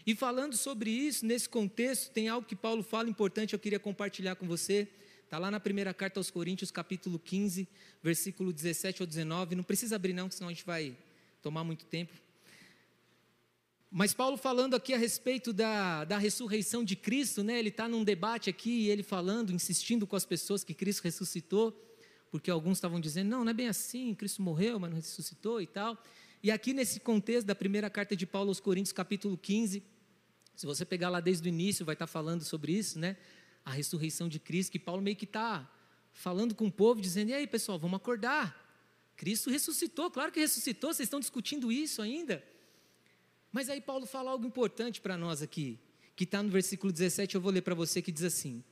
[0.07, 4.35] E falando sobre isso, nesse contexto, tem algo que Paulo fala importante, eu queria compartilhar
[4.35, 4.87] com você.
[5.35, 7.67] Está lá na primeira carta aos Coríntios, capítulo 15,
[8.01, 9.57] versículo 17 ao 19.
[9.57, 10.97] Não precisa abrir, não, senão a gente vai
[11.43, 12.13] tomar muito tempo.
[13.91, 17.59] Mas Paulo falando aqui a respeito da, da ressurreição de Cristo, né?
[17.59, 21.73] ele está num debate aqui, ele falando, insistindo com as pessoas que Cristo ressuscitou,
[22.31, 25.67] porque alguns estavam dizendo, não, não é bem assim, Cristo morreu, mas não ressuscitou e
[25.67, 26.01] tal.
[26.45, 29.83] E aqui nesse contexto da primeira carta de Paulo aos Coríntios, capítulo 15,
[30.55, 33.17] se você pegar lá desde o início, vai estar tá falando sobre isso, né?
[33.65, 35.69] A ressurreição de Cristo, que Paulo meio que está
[36.13, 38.63] falando com o povo, dizendo: e aí, pessoal, vamos acordar.
[39.17, 42.45] Cristo ressuscitou, claro que ressuscitou, vocês estão discutindo isso ainda.
[43.53, 45.79] Mas aí Paulo fala algo importante para nós aqui,
[46.17, 48.63] que está no versículo 17, eu vou ler para você, que diz assim: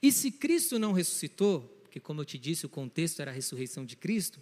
[0.00, 3.84] E se Cristo não ressuscitou, porque como eu te disse, o contexto era a ressurreição
[3.84, 4.40] de Cristo,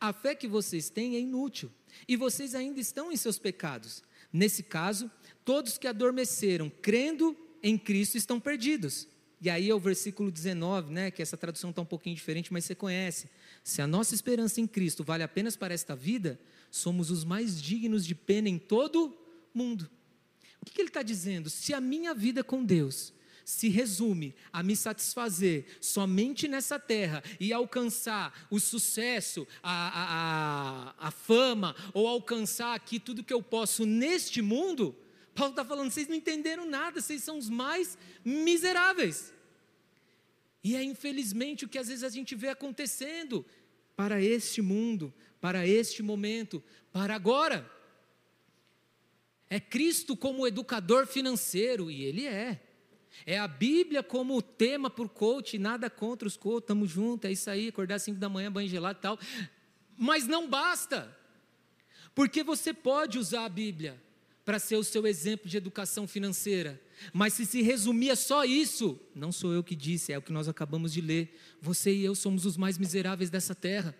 [0.00, 1.70] a fé que vocês têm é inútil,
[2.06, 4.02] e vocês ainda estão em seus pecados.
[4.32, 5.10] Nesse caso,
[5.44, 9.06] todos que adormeceram crendo em Cristo estão perdidos.
[9.40, 12.64] E aí é o versículo 19, né, que essa tradução está um pouquinho diferente, mas
[12.64, 13.30] você conhece.
[13.62, 18.04] Se a nossa esperança em Cristo vale apenas para esta vida, somos os mais dignos
[18.04, 19.16] de pena em todo
[19.54, 19.88] mundo.
[20.60, 21.48] O que, que ele está dizendo?
[21.48, 23.12] Se a minha vida com Deus
[23.44, 31.10] se resume a me satisfazer somente nessa terra e alcançar o sucesso, a, a, a
[31.10, 34.94] fama, ou alcançar aqui tudo que eu posso neste mundo,
[35.38, 39.32] Paulo está falando, vocês não entenderam nada, vocês são os mais miseráveis.
[40.64, 43.46] E é infelizmente o que às vezes a gente vê acontecendo
[43.94, 46.60] para este mundo, para este momento,
[46.92, 47.70] para agora.
[49.48, 52.60] É Cristo como educador financeiro, e Ele é.
[53.24, 57.32] É a Bíblia como tema para o coach, nada contra os coach, estamos juntos, é
[57.32, 59.16] isso aí, acordar às 5 da manhã, banho gelado e tal.
[59.96, 61.16] Mas não basta,
[62.12, 64.07] porque você pode usar a Bíblia
[64.48, 66.80] para ser o seu exemplo de educação financeira.
[67.12, 70.48] Mas se se resumia só isso, não sou eu que disse, é o que nós
[70.48, 71.38] acabamos de ler.
[71.60, 73.94] Você e eu somos os mais miseráveis dessa terra.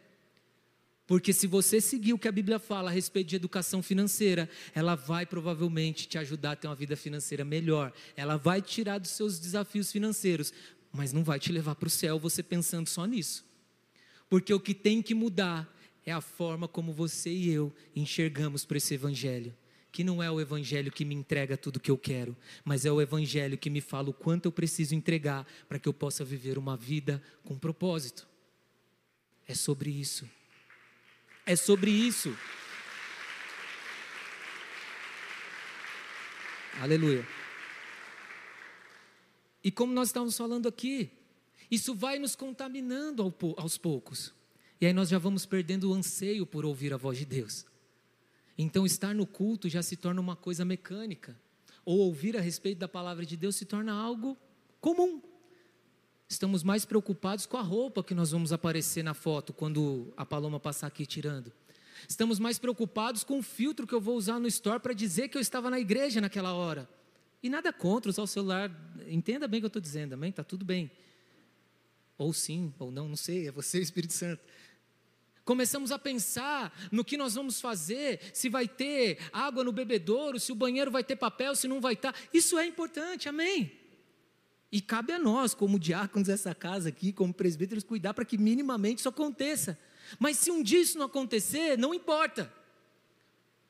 [1.07, 4.95] Porque se você seguir o que a Bíblia fala a respeito de educação financeira, ela
[4.95, 7.93] vai provavelmente te ajudar a ter uma vida financeira melhor.
[8.17, 10.51] Ela vai te tirar dos seus desafios financeiros,
[10.91, 13.45] mas não vai te levar para o céu você pensando só nisso.
[14.31, 15.71] Porque o que tem que mudar
[16.07, 19.55] é a forma como você e eu enxergamos para esse evangelho
[19.91, 23.01] que não é o evangelho que me entrega tudo que eu quero, mas é o
[23.01, 26.77] evangelho que me fala o quanto eu preciso entregar para que eu possa viver uma
[26.77, 28.29] vida com propósito.
[29.47, 30.29] É sobre isso.
[31.47, 32.37] É sobre isso.
[36.81, 37.27] Aleluia.
[39.65, 41.11] E como nós estamos falando aqui,
[41.71, 44.33] isso vai nos contaminando aos poucos.
[44.81, 47.67] E aí nós já vamos perdendo o anseio por ouvir a voz de Deus.
[48.59, 51.39] Então, estar no culto já se torna uma coisa mecânica.
[51.85, 54.37] Ou ouvir a respeito da palavra de Deus se torna algo
[54.81, 55.23] comum.
[56.29, 60.61] Estamos mais preocupados com a roupa que nós vamos aparecer na foto quando a Paloma
[60.61, 61.53] passar aqui tirando.
[62.07, 65.39] Estamos mais preocupados com o filtro que eu vou usar no store para dizer que
[65.39, 66.89] eu estava na igreja naquela hora.
[67.43, 68.71] E nada contra usar o celular.
[69.07, 70.31] Entenda bem o que eu estou dizendo, amém?
[70.31, 70.91] Está tudo bem.
[72.19, 74.43] Ou sim, ou não, não sei, é você, Espírito Santo.
[75.49, 80.53] Começamos a pensar no que nós vamos fazer, se vai ter água no bebedouro, se
[80.53, 82.13] o banheiro vai ter papel, se não vai estar.
[82.13, 82.19] Tá.
[82.35, 83.73] Isso é importante, amém?
[84.71, 88.99] E cabe a nós, como diáconos dessa casa aqui, como presbíteros, cuidar para que minimamente
[88.99, 89.79] isso aconteça.
[90.19, 92.53] Mas se um dia isso não acontecer, não importa.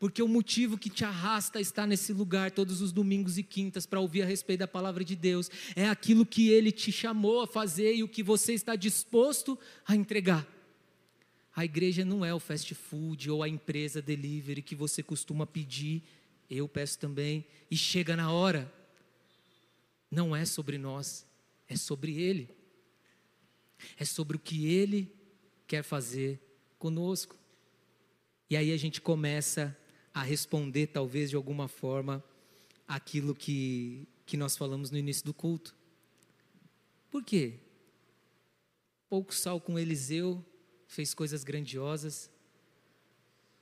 [0.00, 3.86] Porque o motivo que te arrasta a estar nesse lugar todos os domingos e quintas
[3.86, 7.46] para ouvir a respeito da palavra de Deus é aquilo que ele te chamou a
[7.46, 9.56] fazer e o que você está disposto
[9.86, 10.57] a entregar.
[11.58, 16.04] A igreja não é o fast food ou a empresa delivery que você costuma pedir,
[16.48, 18.72] eu peço também, e chega na hora.
[20.08, 21.26] Não é sobre nós,
[21.68, 22.48] é sobre Ele.
[23.96, 25.12] É sobre o que Ele
[25.66, 26.40] quer fazer
[26.78, 27.36] conosco.
[28.48, 29.76] E aí a gente começa
[30.14, 32.22] a responder, talvez de alguma forma,
[32.86, 35.74] aquilo que, que nós falamos no início do culto.
[37.10, 37.54] Por quê?
[39.08, 40.44] Pouco sal com Eliseu
[40.88, 42.28] fez coisas grandiosas.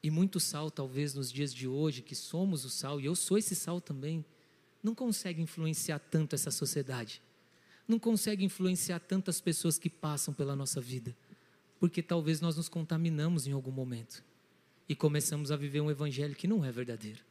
[0.03, 3.37] E muito sal, talvez nos dias de hoje, que somos o sal, e eu sou
[3.37, 4.25] esse sal também,
[4.83, 7.21] não consegue influenciar tanto essa sociedade.
[7.89, 11.15] Não consegue influenciar tantas pessoas que passam pela nossa vida.
[11.79, 14.25] Porque talvez nós nos contaminamos em algum momento.
[14.89, 17.25] E começamos a viver um evangelho que não é verdadeiro.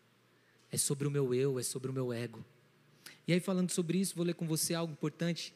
[0.70, 2.43] É sobre o meu eu, é sobre o meu ego.
[3.28, 5.54] E aí, falando sobre isso, vou ler com você algo importante.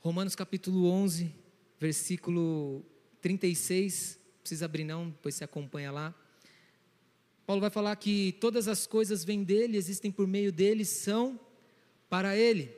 [0.00, 1.34] Romanos capítulo 11,
[1.80, 2.84] versículo
[3.22, 6.14] 36, precisa abrir não, depois você acompanha lá.
[7.46, 11.38] Paulo vai falar que todas as coisas vêm dele, existem por meio dele, são
[12.10, 12.74] para ele.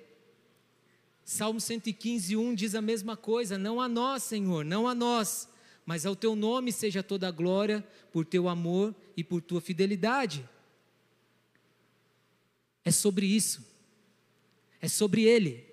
[1.25, 5.49] Salmo 115, 1 diz a mesma coisa: Não a nós, Senhor, não a nós,
[5.87, 10.49] mas ao teu nome seja toda a glória, por teu amor e por tua fidelidade.
[12.85, 13.67] É sobre isso,
[14.81, 15.65] é sobre Ele,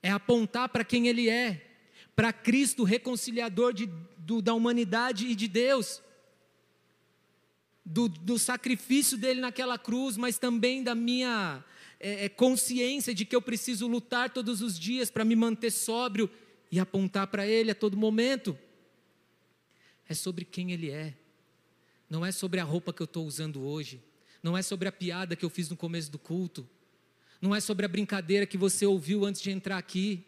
[0.00, 1.67] é apontar para quem Ele é,
[2.18, 3.86] para Cristo, reconciliador de,
[4.18, 6.02] do, da humanidade e de Deus,
[7.84, 11.64] do, do, sacrifício dele naquela cruz, mas também da minha
[12.00, 16.28] é, é consciência de que eu preciso lutar todos os dias para me manter sóbrio
[16.72, 18.58] e apontar para Ele a todo momento.
[20.08, 21.14] É sobre quem Ele é,
[22.10, 24.02] não é sobre a roupa que eu estou usando hoje,
[24.42, 26.68] não é sobre a piada que eu fiz no começo do culto,
[27.40, 30.26] não é sobre a brincadeira que você ouviu antes de entrar aqui,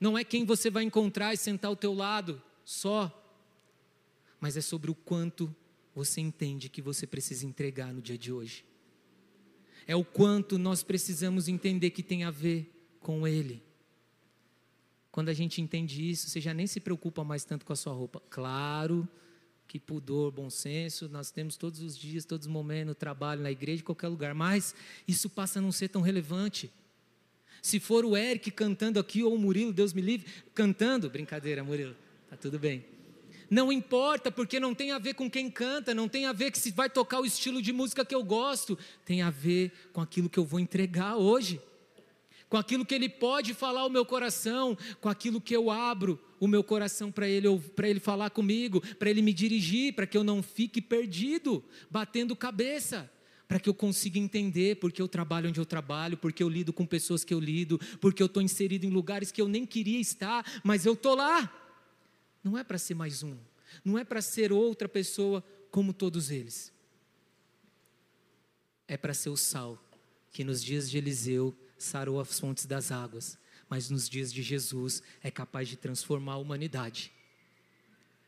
[0.00, 3.10] não é quem você vai encontrar e sentar ao teu lado só,
[4.40, 5.54] mas é sobre o quanto
[5.94, 8.64] você entende que você precisa entregar no dia de hoje.
[9.86, 12.70] É o quanto nós precisamos entender que tem a ver
[13.00, 13.62] com Ele.
[15.10, 17.92] Quando a gente entende isso, você já nem se preocupa mais tanto com a sua
[17.92, 18.20] roupa.
[18.28, 19.08] Claro
[19.66, 23.50] que pudor, bom senso, nós temos todos os dias, todos os momentos, no trabalho, na
[23.50, 24.74] igreja, em qualquer lugar, mas
[25.06, 26.70] isso passa a não ser tão relevante.
[27.64, 31.96] Se for o Eric cantando aqui ou o Murilo, Deus me livre, cantando, brincadeira, Murilo,
[32.28, 32.84] tá tudo bem.
[33.48, 36.58] Não importa, porque não tem a ver com quem canta, não tem a ver que
[36.58, 40.28] se vai tocar o estilo de música que eu gosto, tem a ver com aquilo
[40.28, 41.58] que eu vou entregar hoje,
[42.50, 46.46] com aquilo que Ele pode falar ao meu coração, com aquilo que eu abro o
[46.46, 50.22] meu coração para Ele, para Ele falar comigo, para Ele me dirigir, para que eu
[50.22, 53.10] não fique perdido, batendo cabeça
[53.46, 56.86] para que eu consiga entender porque eu trabalho onde eu trabalho, porque eu lido com
[56.86, 60.44] pessoas que eu lido, porque eu estou inserido em lugares que eu nem queria estar,
[60.62, 61.52] mas eu estou lá.
[62.42, 63.36] Não é para ser mais um,
[63.84, 66.72] não é para ser outra pessoa como todos eles.
[68.86, 69.82] É para ser o sal
[70.30, 73.38] que nos dias de Eliseu sarou as fontes das águas,
[73.68, 77.12] mas nos dias de Jesus é capaz de transformar a humanidade.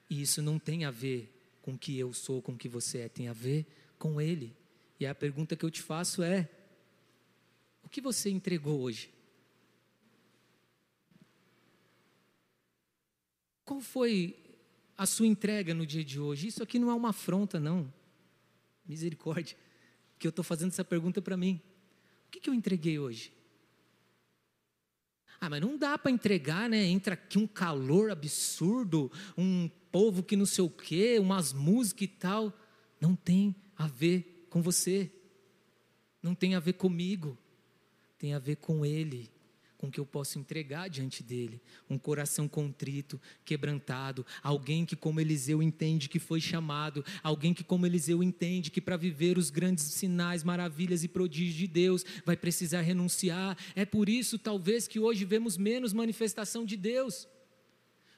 [0.09, 2.99] E isso não tem a ver com o que eu sou, com o que você
[2.99, 3.67] é, tem a ver
[3.99, 4.55] com Ele.
[4.99, 6.49] E a pergunta que eu te faço é:
[7.83, 9.13] o que você entregou hoje?
[13.65, 14.37] Qual foi
[14.97, 16.47] a sua entrega no dia de hoje?
[16.47, 17.93] Isso aqui não é uma afronta, não.
[18.87, 19.57] Misericórdia.
[20.19, 21.61] Que eu estou fazendo essa pergunta para mim.
[22.27, 23.33] O que, que eu entreguei hoje?
[25.41, 26.85] Ah, mas não dá para entregar, né?
[26.85, 32.09] Entra aqui um calor absurdo, um povo que não sei o quê, umas músicas e
[32.09, 32.59] tal.
[33.01, 35.13] Não tem a ver com você.
[36.23, 37.37] Não tem a ver comigo.
[38.17, 39.31] Tem a ver com Ele
[39.77, 41.61] com que eu posso entregar diante dele.
[41.91, 47.85] Um coração contrito, quebrantado, alguém que, como Eliseu, entende que foi chamado, alguém que, como
[47.85, 52.81] Eliseu, entende que para viver os grandes sinais, maravilhas e prodígios de Deus, vai precisar
[52.81, 53.59] renunciar.
[53.75, 57.29] É por isso, talvez, que hoje vemos menos manifestação de Deus.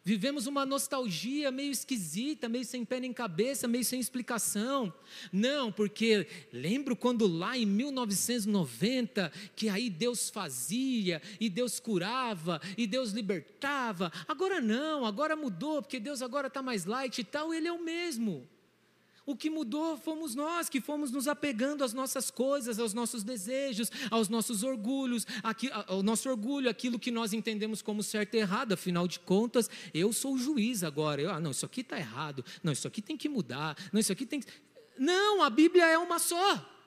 [0.08, 4.90] Vivemos uma nostalgia meio esquisita, meio sem pé nem cabeça, meio sem explicação.
[5.30, 12.86] Não, porque lembro quando lá em 1990, que aí Deus fazia, e Deus curava, e
[12.86, 14.10] Deus libertava.
[14.26, 17.84] Agora não, agora mudou, porque Deus agora está mais light e tal, Ele é o
[17.84, 18.48] mesmo.
[19.28, 23.92] O que mudou fomos nós, que fomos nos apegando às nossas coisas, aos nossos desejos,
[24.10, 25.26] aos nossos orgulhos,
[25.86, 28.72] ao nosso orgulho, aquilo que nós entendemos como certo e errado.
[28.72, 31.20] Afinal de contas, eu sou o juiz agora.
[31.20, 32.42] Eu, ah, não, isso aqui está errado.
[32.62, 33.76] Não, isso aqui tem que mudar.
[33.92, 34.46] Não, isso aqui tem que.
[34.98, 36.77] Não, a Bíblia é uma só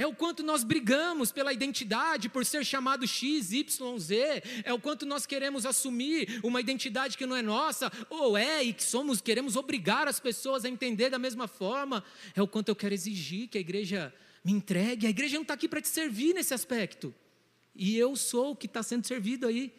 [0.00, 4.80] é o quanto nós brigamos pela identidade, por ser chamado X, Y, Z, é o
[4.80, 9.20] quanto nós queremos assumir uma identidade que não é nossa, ou é, e que somos,
[9.20, 12.02] queremos obrigar as pessoas a entender da mesma forma,
[12.34, 14.10] é o quanto eu quero exigir que a igreja
[14.42, 15.06] me entregue.
[15.06, 17.14] A igreja não está aqui para te servir nesse aspecto,
[17.74, 19.70] e eu sou o que está sendo servido aí.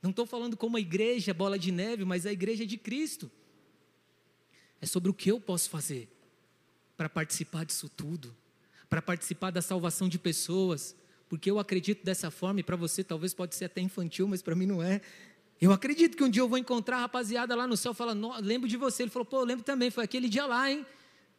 [0.00, 3.28] Não estou falando como a igreja bola de neve, mas a igreja de Cristo.
[4.80, 6.08] É sobre o que eu posso fazer
[6.96, 8.32] para participar disso tudo
[8.88, 10.96] para participar da salvação de pessoas,
[11.28, 14.54] porque eu acredito dessa forma, e para você talvez pode ser até infantil, mas para
[14.54, 15.00] mim não é.
[15.60, 18.68] Eu acredito que um dia eu vou encontrar a rapaziada lá no céu, fala, lembro
[18.68, 19.04] de você.
[19.04, 20.84] Ele falou, pô, eu lembro também, foi aquele dia lá, hein?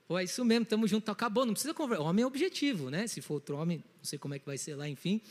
[0.08, 2.04] Pô, é isso mesmo, estamos juntos, acabou, não precisa conversar.
[2.04, 3.08] Homem é objetivo, né?
[3.08, 5.22] Se for outro homem, não sei como é que vai ser lá, enfim.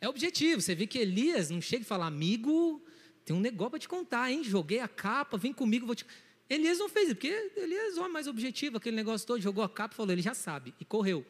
[0.00, 0.60] É objetivo.
[0.60, 2.82] Você vê que Elias não chega e fala, amigo,
[3.24, 4.44] tem um negócio para te contar, hein?
[4.44, 6.04] Joguei a capa, vem comigo, vou te.
[6.50, 9.94] Elias não fez porque Elias é homem mais objetivo, aquele negócio todo, jogou a capa
[9.94, 11.24] e falou, ele já sabe, e correu.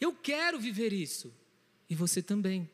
[0.00, 1.32] Eu quero viver isso.
[1.88, 2.68] E você também.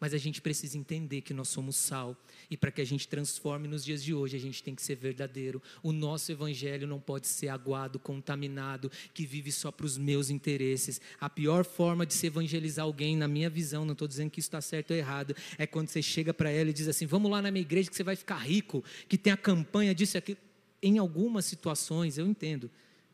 [0.00, 2.16] Mas a gente precisa entender que nós somos sal.
[2.50, 4.94] E para que a gente transforme nos dias de hoje, a gente tem que ser
[4.94, 5.62] verdadeiro.
[5.82, 11.02] O nosso evangelho não pode ser aguado, contaminado, que vive só para os meus interesses.
[11.20, 14.48] A pior forma de se evangelizar alguém, na minha visão, não estou dizendo que isso
[14.48, 17.42] está certo ou errado, é quando você chega para ela e diz assim: Vamos lá
[17.42, 20.38] na minha igreja que você vai ficar rico, que tem a campanha disso e aquilo.
[20.82, 22.70] Em algumas situações, eu entendo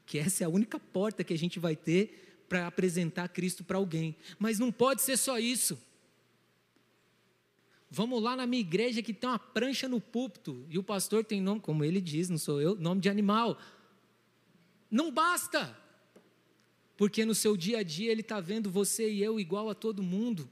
[0.07, 3.79] que essa é a única porta que a gente vai ter para apresentar Cristo para
[3.79, 4.17] alguém.
[4.39, 5.79] Mas não pode ser só isso.
[7.91, 11.41] Vamos lá na minha igreja que tem uma prancha no púlpito e o pastor tem
[11.41, 13.59] nome, como ele diz, não sou eu, nome de animal.
[14.91, 15.77] Não basta,
[16.97, 20.03] porque no seu dia a dia ele está vendo você e eu igual a todo
[20.03, 20.49] mundo,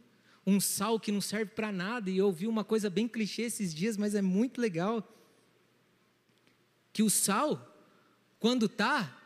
[0.47, 2.11] um sal que não serve para nada.
[2.11, 5.07] E eu ouvi uma coisa bem clichê esses dias, mas é muito legal:
[6.93, 7.75] que o sal,
[8.39, 9.21] quando está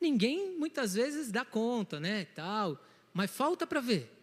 [0.00, 2.82] Ninguém muitas vezes dá conta, né, tal,
[3.12, 4.16] mas falta para ver.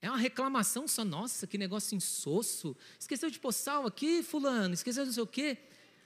[0.00, 2.76] É uma reclamação só, nossa, que negócio insosso.
[2.98, 5.58] Esqueceu de pôr sal aqui, fulano, esqueceu de não sei o quê.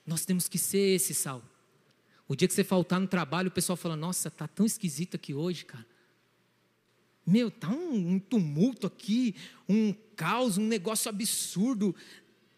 [0.06, 1.42] Nós temos que ser esse sal.
[2.28, 5.34] O dia que você faltar no trabalho, o pessoal fala, nossa, tá tão esquisito aqui
[5.34, 5.86] hoje, cara.
[7.26, 9.34] Meu, tá um, um tumulto aqui,
[9.68, 11.94] um caos, um negócio absurdo,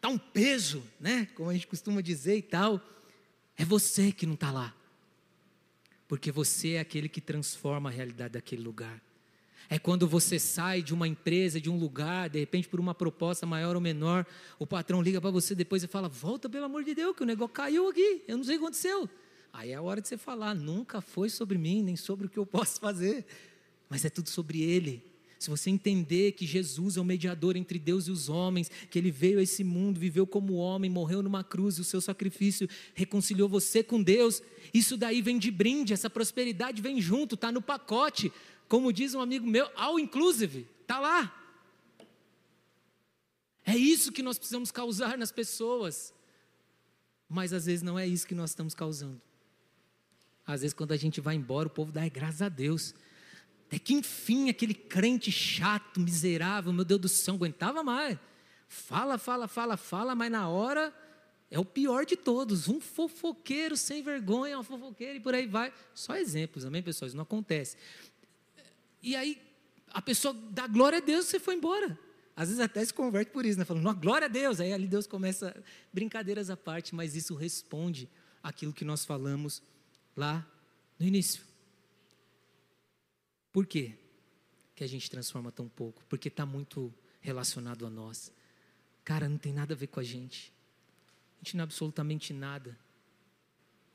[0.00, 1.26] tá um peso, né?
[1.34, 2.80] Como a gente costuma dizer e tal.
[3.56, 4.77] É você que não está lá
[6.08, 9.00] porque você é aquele que transforma a realidade daquele lugar.
[9.70, 13.44] É quando você sai de uma empresa, de um lugar, de repente por uma proposta
[13.44, 14.26] maior ou menor,
[14.58, 17.26] o patrão liga para você depois e fala: Volta, pelo amor de Deus, que o
[17.26, 19.08] negócio caiu aqui, eu não sei o que aconteceu.
[19.52, 22.38] Aí é a hora de você falar: Nunca foi sobre mim, nem sobre o que
[22.38, 23.26] eu posso fazer,
[23.90, 25.04] mas é tudo sobre Ele
[25.38, 29.10] se você entender que Jesus é o mediador entre Deus e os homens, que ele
[29.10, 33.48] veio a esse mundo, viveu como homem, morreu numa cruz e o seu sacrifício reconciliou
[33.48, 34.42] você com Deus,
[34.74, 38.32] isso daí vem de brinde, essa prosperidade vem junto, está no pacote.
[38.68, 41.34] Como diz um amigo meu, all inclusive, está lá.
[43.64, 46.12] É isso que nós precisamos causar nas pessoas.
[47.28, 49.20] Mas às vezes não é isso que nós estamos causando.
[50.46, 52.94] Às vezes, quando a gente vai embora, o povo dá graças a Deus.
[53.68, 58.18] Até que enfim, aquele crente chato, miserável, meu Deus do céu, aguentava mais.
[58.66, 60.92] Fala, fala, fala, fala, mas na hora
[61.50, 62.66] é o pior de todos.
[62.66, 65.70] Um fofoqueiro sem vergonha, um fofoqueiro e por aí vai.
[65.94, 67.08] Só exemplos, amém, pessoal?
[67.08, 67.76] Isso não acontece.
[69.02, 69.38] E aí,
[69.90, 71.98] a pessoa dá glória a Deus, você foi embora.
[72.34, 73.66] Às vezes até se converte por isso, né?
[73.66, 74.60] Falando, glória a Deus.
[74.60, 75.54] Aí ali Deus começa,
[75.92, 78.08] brincadeiras à parte, mas isso responde
[78.42, 79.62] aquilo que nós falamos
[80.16, 80.46] lá
[80.98, 81.47] no início.
[83.58, 83.92] Por quê
[84.76, 86.04] que a gente transforma tão pouco?
[86.08, 88.32] Porque está muito relacionado a nós.
[89.02, 90.52] Cara, não tem nada a ver com a gente.
[91.34, 92.78] A gente não é absolutamente nada.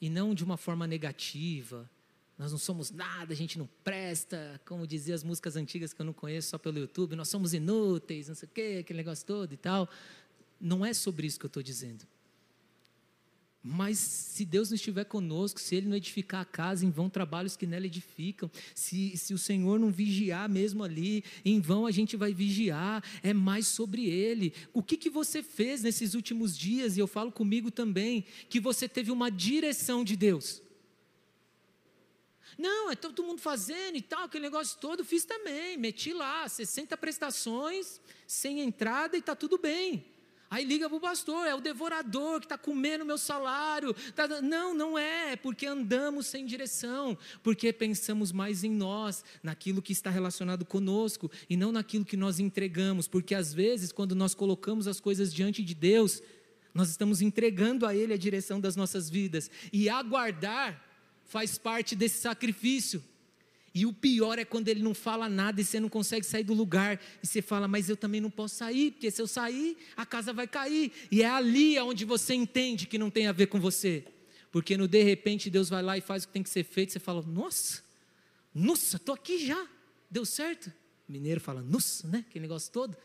[0.01, 1.89] E não de uma forma negativa.
[2.37, 6.05] Nós não somos nada, a gente não presta, como diziam as músicas antigas que eu
[6.05, 9.53] não conheço só pelo YouTube, nós somos inúteis, não sei o quê, aquele negócio todo
[9.53, 9.87] e tal.
[10.59, 12.05] Não é sobre isso que eu estou dizendo.
[13.65, 17.55] Mas se Deus não estiver conosco, se Ele não edificar a casa, em vão trabalhos
[17.55, 22.17] que nela edificam, se, se o Senhor não vigiar mesmo ali, em vão a gente
[22.17, 24.53] vai vigiar, é mais sobre Ele.
[24.73, 28.89] O que, que você fez nesses últimos dias, e eu falo comigo também, que você
[28.89, 30.61] teve uma direção de Deus?
[32.57, 36.97] Não, é todo mundo fazendo e tal, aquele negócio todo, fiz também, meti lá 60
[36.97, 40.12] prestações, sem entrada e está tudo bem.
[40.53, 43.91] Aí liga para o pastor, é o devorador que está comendo meu salário.
[44.13, 49.81] Tá, não, não é, é porque andamos sem direção, porque pensamos mais em nós, naquilo
[49.81, 54.35] que está relacionado conosco, e não naquilo que nós entregamos, porque às vezes, quando nós
[54.35, 56.21] colocamos as coisas diante de Deus,
[56.71, 60.79] nós estamos entregando a Ele a direção das nossas vidas, e aguardar
[61.25, 63.03] faz parte desse sacrifício.
[63.73, 66.53] E o pior é quando ele não fala nada e você não consegue sair do
[66.53, 67.01] lugar.
[67.23, 70.31] E você fala, mas eu também não posso sair, porque se eu sair, a casa
[70.31, 70.91] vai cair.
[71.11, 74.05] E é ali onde você entende que não tem a ver com você.
[74.51, 76.93] Porque no de repente Deus vai lá e faz o que tem que ser feito.
[76.93, 77.81] Você fala, nossa,
[78.53, 79.67] nossa, estou aqui já.
[80.09, 80.71] Deu certo?
[81.09, 82.23] Mineiro fala, nossa, né?
[82.29, 82.95] Aquele negócio todo.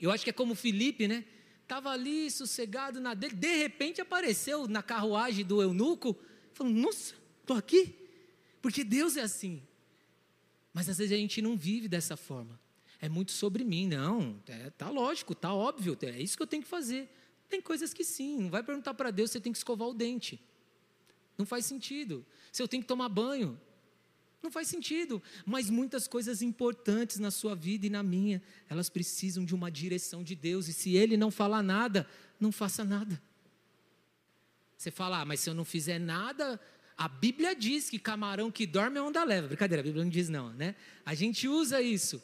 [0.00, 1.24] Eu acho que é como Felipe, né?
[1.64, 3.34] Estava ali sossegado na dele.
[3.34, 6.16] De repente apareceu na carruagem do eunuco.
[6.54, 7.94] Falou, nossa, estou aqui.
[8.60, 9.62] Porque Deus é assim.
[10.72, 12.58] Mas às vezes a gente não vive dessa forma.
[13.00, 14.40] É muito sobre mim, não.
[14.46, 15.96] É, tá lógico, tá óbvio.
[16.02, 17.08] É isso que eu tenho que fazer.
[17.48, 18.42] Tem coisas que sim.
[18.42, 20.40] Não vai perguntar para Deus se você tem que escovar o dente.
[21.36, 22.26] Não faz sentido.
[22.52, 23.58] Se eu tenho que tomar banho.
[24.42, 25.22] Não faz sentido.
[25.46, 30.22] Mas muitas coisas importantes na sua vida e na minha, elas precisam de uma direção
[30.22, 30.68] de Deus.
[30.68, 32.06] E se Ele não falar nada,
[32.38, 33.20] não faça nada.
[34.76, 36.60] Você fala, ah, mas se eu não fizer nada,
[36.98, 39.46] a Bíblia diz que camarão que dorme é onda leva.
[39.46, 40.74] Brincadeira, a Bíblia não diz não, né?
[41.06, 42.20] A gente usa isso.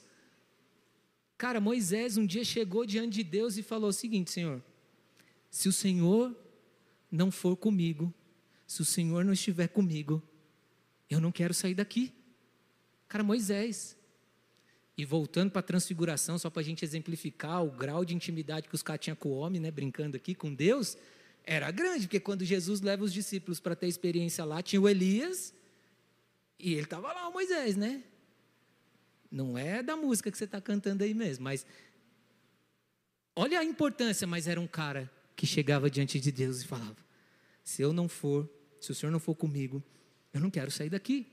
[1.38, 4.60] Cara, Moisés um dia chegou diante de Deus e falou o seguinte: Senhor,
[5.48, 6.36] se o Senhor
[7.08, 8.12] não for comigo,
[8.66, 10.20] se o Senhor não estiver comigo,
[11.08, 12.12] eu não quero sair daqui.
[13.06, 13.96] Cara, Moisés.
[14.96, 18.74] E voltando para a transfiguração, só para a gente exemplificar o grau de intimidade que
[18.74, 20.96] os caras tinham com o homem, né, brincando aqui com Deus,
[21.45, 25.55] era grande, porque quando Jesus leva os discípulos para ter experiência lá, tinha o Elias
[26.59, 28.03] e ele estava lá, o Moisés, né?
[29.30, 31.66] Não é da música que você está cantando aí mesmo, mas
[33.36, 36.97] olha a importância, mas era um cara que chegava diante de Deus e falava:
[37.62, 38.49] se eu não for,
[38.80, 39.82] se o Senhor não for comigo,
[40.32, 41.26] eu não quero sair daqui.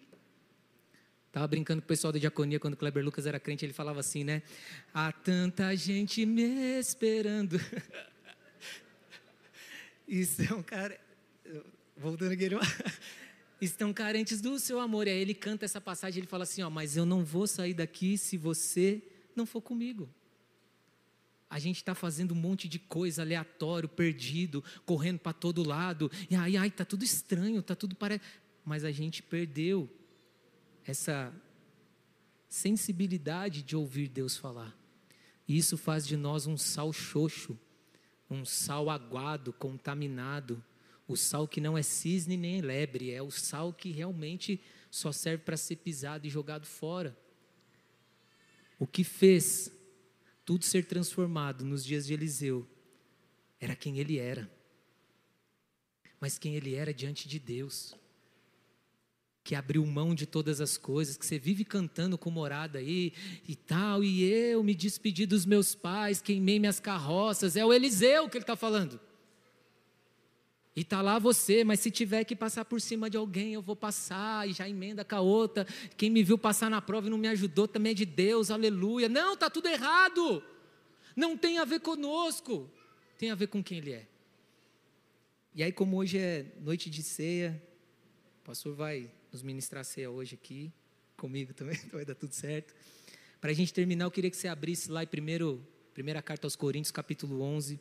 [1.27, 4.01] Estava brincando com o pessoal da diaconia quando o Kleber Lucas era crente, ele falava
[4.01, 4.41] assim, né?
[4.93, 7.57] Há tanta gente me esperando.
[10.19, 10.99] estão cara
[11.95, 12.49] voltando aqui,
[13.61, 15.07] estão carentes do seu amor.
[15.07, 17.73] E aí ele canta essa passagem, ele fala assim, ó, mas eu não vou sair
[17.73, 19.01] daqui se você
[19.35, 20.09] não for comigo.
[21.49, 26.09] A gente está fazendo um monte de coisa aleatório, perdido, correndo para todo lado.
[26.29, 28.23] E ai, ai, tá tudo estranho, tá tudo parece.
[28.65, 29.89] Mas a gente perdeu
[30.85, 31.33] essa
[32.47, 34.75] sensibilidade de ouvir Deus falar.
[35.47, 37.59] E isso faz de nós um sal xoxo
[38.31, 40.63] um sal aguado, contaminado,
[41.07, 45.43] o sal que não é cisne nem lebre, é o sal que realmente só serve
[45.43, 47.17] para ser pisado e jogado fora.
[48.79, 49.71] O que fez
[50.45, 52.67] tudo ser transformado nos dias de Eliseu
[53.59, 54.49] era quem ele era,
[56.19, 57.95] mas quem ele era diante de Deus
[59.43, 63.11] que abriu mão de todas as coisas, que você vive cantando com morada aí
[63.47, 68.29] e tal, e eu me despedi dos meus pais, queimei minhas carroças, é o Eliseu
[68.29, 68.99] que ele está falando.
[70.73, 73.75] E está lá você, mas se tiver que passar por cima de alguém, eu vou
[73.75, 75.67] passar e já emenda com a outra.
[75.97, 79.09] Quem me viu passar na prova e não me ajudou também é de Deus, aleluia.
[79.09, 80.41] Não, está tudo errado.
[81.13, 82.69] Não tem a ver conosco,
[83.17, 84.07] tem a ver com quem Ele é.
[85.53, 87.61] E aí, como hoje é noite de ceia,
[88.41, 90.71] o pastor vai nos ministrar ceia hoje aqui,
[91.15, 92.73] comigo também, então vai dar tudo certo.
[93.39, 96.55] Para a gente terminar, eu queria que você abrisse lá em primeiro, primeira carta aos
[96.55, 97.79] Coríntios, capítulo 11,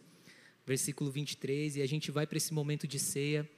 [0.67, 3.49] versículo 23, e a gente vai para esse momento de ceia,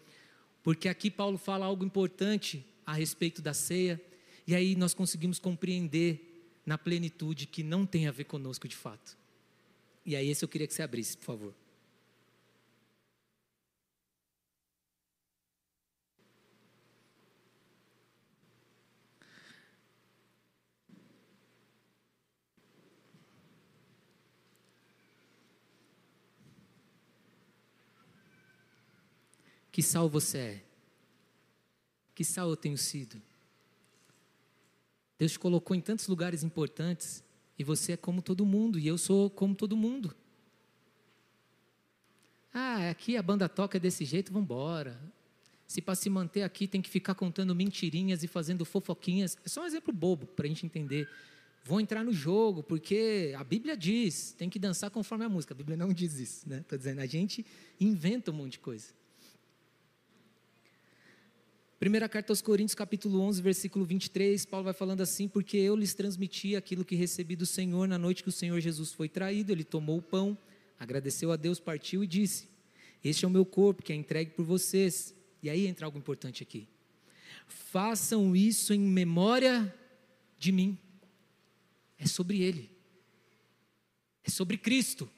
[0.62, 4.00] porque aqui Paulo fala algo importante a respeito da ceia,
[4.46, 6.32] e aí nós conseguimos compreender
[6.64, 9.16] na plenitude que não tem a ver conosco de fato.
[10.04, 11.54] E aí, esse eu queria que você abrisse, por favor.
[29.72, 30.62] Que sal você é?
[32.14, 33.20] Que sal eu tenho sido?
[35.18, 37.24] Deus te colocou em tantos lugares importantes
[37.58, 40.14] e você é como todo mundo e eu sou como todo mundo.
[42.52, 45.00] Ah, aqui a banda toca desse jeito, vamos embora.
[45.66, 49.62] Se para se manter aqui tem que ficar contando mentirinhas e fazendo fofoquinhas, é só
[49.62, 51.08] um exemplo bobo para a gente entender.
[51.64, 55.54] Vou entrar no jogo, porque a Bíblia diz, tem que dançar conforme a música.
[55.54, 56.58] A Bíblia não diz isso, né?
[56.58, 57.46] Estou dizendo, a gente
[57.80, 58.92] inventa um monte de coisa.
[61.82, 65.94] Primeira carta aos Coríntios, capítulo 11, versículo 23, Paulo vai falando assim: Porque eu lhes
[65.94, 69.50] transmiti aquilo que recebi do Senhor na noite que o Senhor Jesus foi traído.
[69.50, 70.38] Ele tomou o pão,
[70.78, 72.48] agradeceu a Deus, partiu e disse:
[73.02, 75.12] Este é o meu corpo que é entregue por vocês.
[75.42, 76.68] E aí entra algo importante aqui.
[77.48, 79.74] Façam isso em memória
[80.38, 80.78] de mim.
[81.98, 82.70] É sobre Ele,
[84.22, 85.10] é sobre Cristo.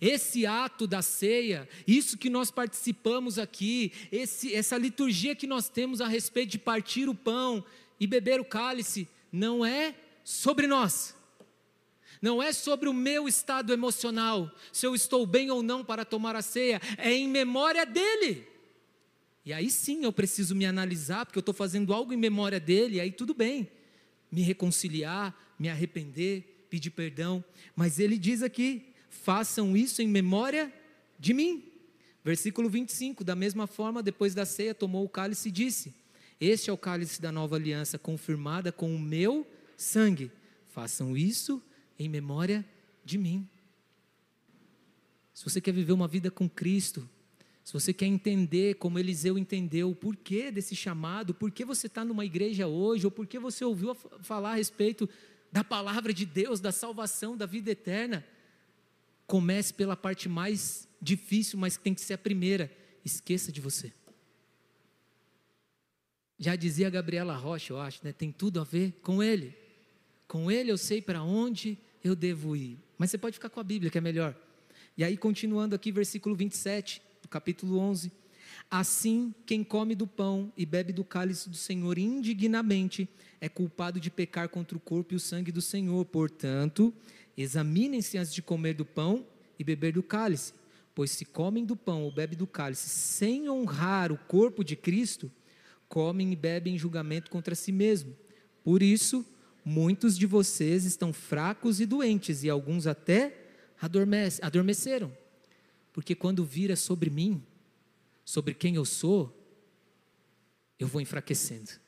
[0.00, 6.00] Esse ato da ceia, isso que nós participamos aqui, esse, essa liturgia que nós temos
[6.00, 7.64] a respeito de partir o pão
[8.00, 11.14] e beber o cálice, não é sobre nós,
[12.20, 16.36] não é sobre o meu estado emocional, se eu estou bem ou não para tomar
[16.36, 18.46] a ceia, é em memória dele.
[19.44, 23.00] E aí sim eu preciso me analisar, porque eu estou fazendo algo em memória dele,
[23.00, 23.68] aí tudo bem,
[24.30, 30.72] me reconciliar, me arrepender, pedir perdão, mas ele diz aqui, façam isso em memória
[31.18, 31.70] de mim.
[32.24, 35.94] Versículo 25: Da mesma forma, depois da ceia, tomou o cálice e disse:
[36.40, 39.46] Este é o cálice da nova aliança, confirmada com o meu
[39.76, 40.32] sangue.
[40.68, 41.62] Façam isso
[41.98, 42.64] em memória
[43.04, 43.48] de mim.
[45.34, 47.08] Se você quer viver uma vida com Cristo,
[47.64, 52.04] se você quer entender como Eliseu entendeu o porquê desse chamado, por que você está
[52.04, 55.08] numa igreja hoje, ou por que você ouviu falar a respeito
[55.50, 58.24] da palavra de Deus, da salvação, da vida eterna,
[59.32, 62.70] Comece pela parte mais difícil, mas que tem que ser a primeira.
[63.02, 63.90] Esqueça de você.
[66.38, 68.12] Já dizia Gabriela Rocha, eu acho, né?
[68.12, 69.56] tem tudo a ver com ele.
[70.28, 72.78] Com ele eu sei para onde eu devo ir.
[72.98, 74.36] Mas você pode ficar com a Bíblia, que é melhor.
[74.98, 78.12] E aí, continuando aqui, versículo 27, do capítulo 11.
[78.70, 83.08] Assim, quem come do pão e bebe do cálice do Senhor indignamente
[83.40, 86.04] é culpado de pecar contra o corpo e o sangue do Senhor.
[86.04, 86.92] Portanto,
[87.36, 89.26] Examinem-se antes de comer do pão
[89.58, 90.52] e beber do cálice,
[90.94, 95.30] pois se comem do pão ou bebem do cálice sem honrar o corpo de Cristo,
[95.88, 98.16] comem e bebem em julgamento contra si mesmo.
[98.62, 99.24] Por isso,
[99.64, 103.36] muitos de vocês estão fracos e doentes, e alguns até
[103.80, 105.12] adormece, adormeceram.
[105.92, 107.42] Porque quando vira sobre mim,
[108.24, 109.36] sobre quem eu sou,
[110.78, 111.81] eu vou enfraquecendo.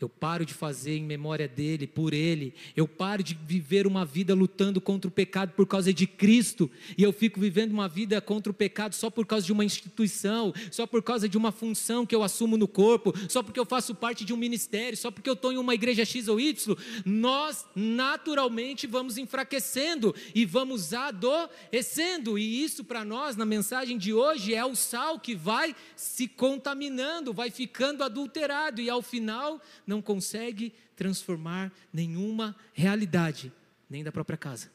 [0.00, 2.54] Eu paro de fazer em memória dele, por ele.
[2.76, 6.70] Eu paro de viver uma vida lutando contra o pecado por causa de Cristo.
[6.96, 10.54] E eu fico vivendo uma vida contra o pecado só por causa de uma instituição,
[10.70, 13.92] só por causa de uma função que eu assumo no corpo, só porque eu faço
[13.92, 16.76] parte de um ministério, só porque eu estou em uma igreja X ou Y.
[17.04, 22.38] Nós naturalmente vamos enfraquecendo e vamos adoecendo.
[22.38, 27.32] E isso para nós, na mensagem de hoje, é o sal que vai se contaminando,
[27.32, 28.80] vai ficando adulterado.
[28.80, 33.50] E ao final não consegue transformar nenhuma realidade,
[33.88, 34.70] nem da própria casa.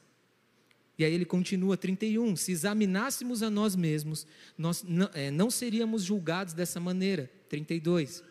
[0.97, 2.35] E aí ele continua, 31.
[2.35, 7.31] Se examinássemos a nós mesmos, nós não, é, não seríamos julgados dessa maneira.
[7.49, 8.23] 32.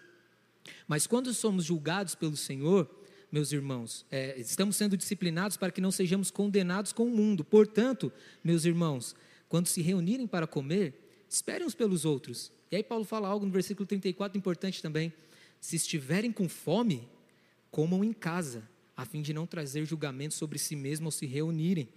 [0.87, 2.89] Mas quando somos julgados pelo Senhor,
[3.31, 7.45] meus irmãos, é, estamos sendo disciplinados para que não sejamos condenados com o mundo.
[7.45, 8.13] Portanto,
[8.45, 9.15] meus irmãos,
[9.49, 10.95] quando se reunirem para comer,
[11.29, 12.53] esperem uns pelos outros.
[12.71, 15.13] E aí Paulo fala algo no versículo 34 importante também.
[15.63, 17.09] Se estiverem com fome,
[17.71, 21.89] comam em casa, a fim de não trazer julgamento sobre si mesmo ao se reunirem.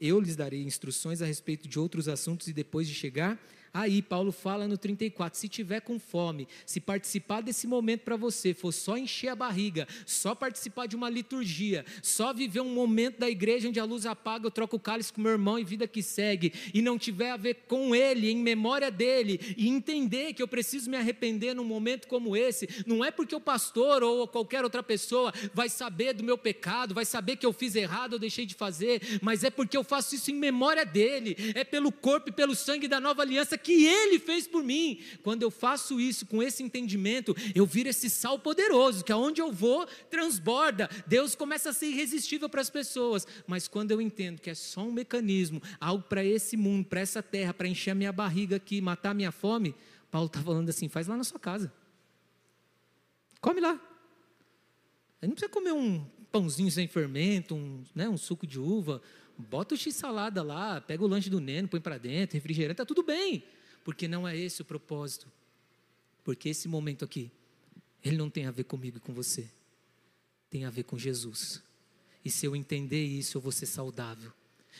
[0.00, 3.38] Eu lhes darei instruções a respeito de outros assuntos e depois de chegar
[3.74, 8.52] Aí Paulo fala no 34: se tiver com fome, se participar desse momento para você
[8.52, 13.30] for só encher a barriga, só participar de uma liturgia, só viver um momento da
[13.30, 16.02] igreja onde a luz apaga, eu troco o cálice com meu irmão e vida que
[16.02, 20.48] segue, e não tiver a ver com ele, em memória dele, e entender que eu
[20.48, 24.82] preciso me arrepender num momento como esse, não é porque o pastor ou qualquer outra
[24.82, 28.54] pessoa vai saber do meu pecado, vai saber que eu fiz errado ou deixei de
[28.54, 32.54] fazer, mas é porque eu faço isso em memória dele, é pelo corpo e pelo
[32.54, 35.00] sangue da nova aliança que Ele fez por mim.
[35.22, 39.52] Quando eu faço isso com esse entendimento, eu viro esse sal poderoso, que aonde eu
[39.52, 40.90] vou, transborda.
[41.06, 43.26] Deus começa a ser irresistível para as pessoas.
[43.46, 47.22] Mas quando eu entendo que é só um mecanismo, algo para esse mundo, para essa
[47.22, 49.74] terra, para encher a minha barriga aqui, matar a minha fome,
[50.10, 51.72] Paulo está falando assim: faz lá na sua casa.
[53.40, 53.80] Come lá.
[55.20, 59.00] Não precisa comer um pãozinho sem fermento, um, né, um suco de uva,
[59.42, 63.02] bota o x-salada lá, pega o lanche do Neno, põe para dentro, refrigerante, está tudo
[63.02, 63.44] bem,
[63.84, 65.30] porque não é esse o propósito.
[66.24, 67.30] Porque esse momento aqui,
[68.02, 69.48] ele não tem a ver comigo e com você,
[70.48, 71.62] tem a ver com Jesus.
[72.24, 74.32] E se eu entender isso, eu vou ser saudável.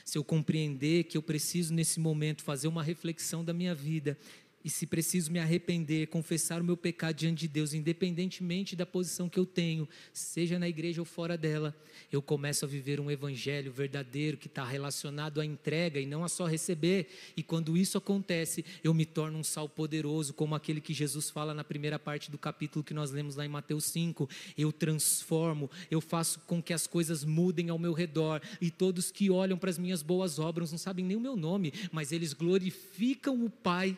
[0.04, 4.18] Se eu compreender que eu preciso nesse momento fazer uma reflexão da minha vida
[4.64, 9.28] e se preciso me arrepender, confessar o meu pecado diante de Deus, independentemente da posição
[9.28, 11.74] que eu tenho, seja na igreja ou fora dela,
[12.10, 16.28] eu começo a viver um evangelho verdadeiro que está relacionado à entrega e não a
[16.28, 17.08] só receber.
[17.36, 21.54] E quando isso acontece, eu me torno um sal poderoso, como aquele que Jesus fala
[21.54, 24.28] na primeira parte do capítulo que nós lemos lá em Mateus 5.
[24.56, 29.30] Eu transformo, eu faço com que as coisas mudem ao meu redor e todos que
[29.30, 33.44] olham para as minhas boas obras não sabem nem o meu nome, mas eles glorificam
[33.44, 33.96] o Pai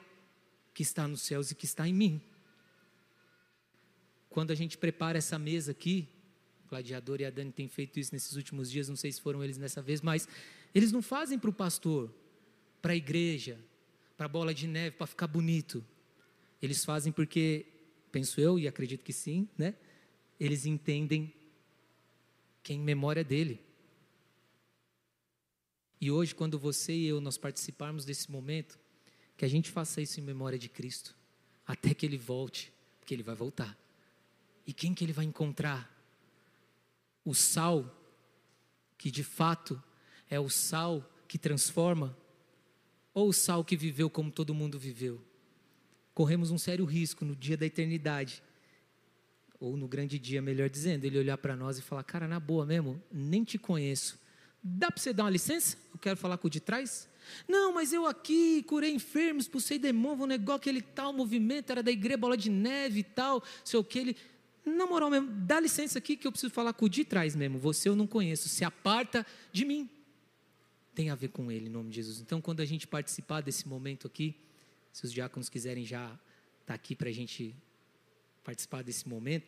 [0.74, 2.20] que está nos céus e que está em mim.
[4.28, 6.08] Quando a gente prepara essa mesa aqui,
[6.68, 9.56] Gladiador e a Dani têm feito isso nesses últimos dias, não sei se foram eles
[9.56, 10.28] nessa vez, mas
[10.74, 12.12] eles não fazem para o pastor,
[12.82, 13.60] para a igreja,
[14.16, 15.84] para a bola de neve, para ficar bonito.
[16.60, 17.64] Eles fazem porque,
[18.10, 19.76] penso eu, e acredito que sim, né?
[20.40, 21.32] Eles entendem
[22.62, 23.60] que é em memória dele.
[26.00, 28.78] E hoje, quando você e eu nós participarmos desse momento,
[29.36, 31.14] que a gente faça isso em memória de Cristo,
[31.66, 33.76] até que Ele volte, porque Ele vai voltar.
[34.66, 35.90] E quem que Ele vai encontrar?
[37.24, 37.94] O sal,
[38.96, 39.82] que de fato
[40.30, 42.16] é o sal que transforma,
[43.12, 45.20] ou o sal que viveu como todo mundo viveu?
[46.12, 48.42] Corremos um sério risco no dia da eternidade,
[49.58, 52.66] ou no grande dia, melhor dizendo, ele olhar para nós e falar: Cara, na boa
[52.66, 54.18] mesmo, nem te conheço.
[54.66, 55.76] Dá para você dar uma licença?
[55.92, 57.06] Eu quero falar com o de trás.
[57.46, 61.90] Não, mas eu aqui curei enfermos, expulsei demônio, um negócio, aquele tal movimento, era da
[61.90, 63.98] igreja bola de neve e tal, sei o que.
[63.98, 64.16] Ele,
[64.64, 67.58] na moral mesmo, dá licença aqui que eu preciso falar com o de trás mesmo.
[67.58, 69.88] Você eu não conheço, se aparta de mim.
[70.94, 72.20] Tem a ver com ele, em nome de Jesus.
[72.20, 74.34] Então, quando a gente participar desse momento aqui,
[74.92, 76.20] se os diáconos quiserem já estar
[76.66, 77.54] tá aqui para a gente
[78.42, 79.46] participar desse momento,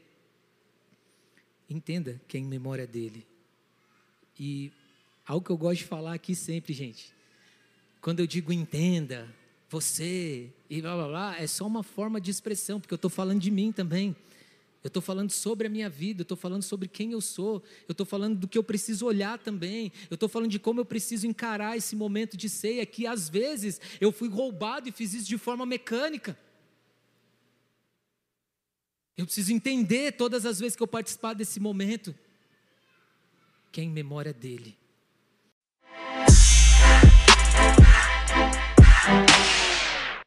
[1.70, 3.26] entenda que é em memória dele.
[4.38, 4.70] E
[5.26, 7.12] algo que eu gosto de falar aqui sempre, gente,
[8.00, 9.28] quando eu digo entenda,
[9.68, 13.40] você e blá blá blá, é só uma forma de expressão, porque eu estou falando
[13.40, 14.14] de mim também.
[14.84, 17.92] Eu estou falando sobre a minha vida, eu estou falando sobre quem eu sou, eu
[17.92, 21.26] estou falando do que eu preciso olhar também, eu estou falando de como eu preciso
[21.26, 25.36] encarar esse momento de ceia, que às vezes eu fui roubado e fiz isso de
[25.36, 26.38] forma mecânica.
[29.16, 32.14] Eu preciso entender todas as vezes que eu participar desse momento,
[33.72, 34.76] que é em memória dele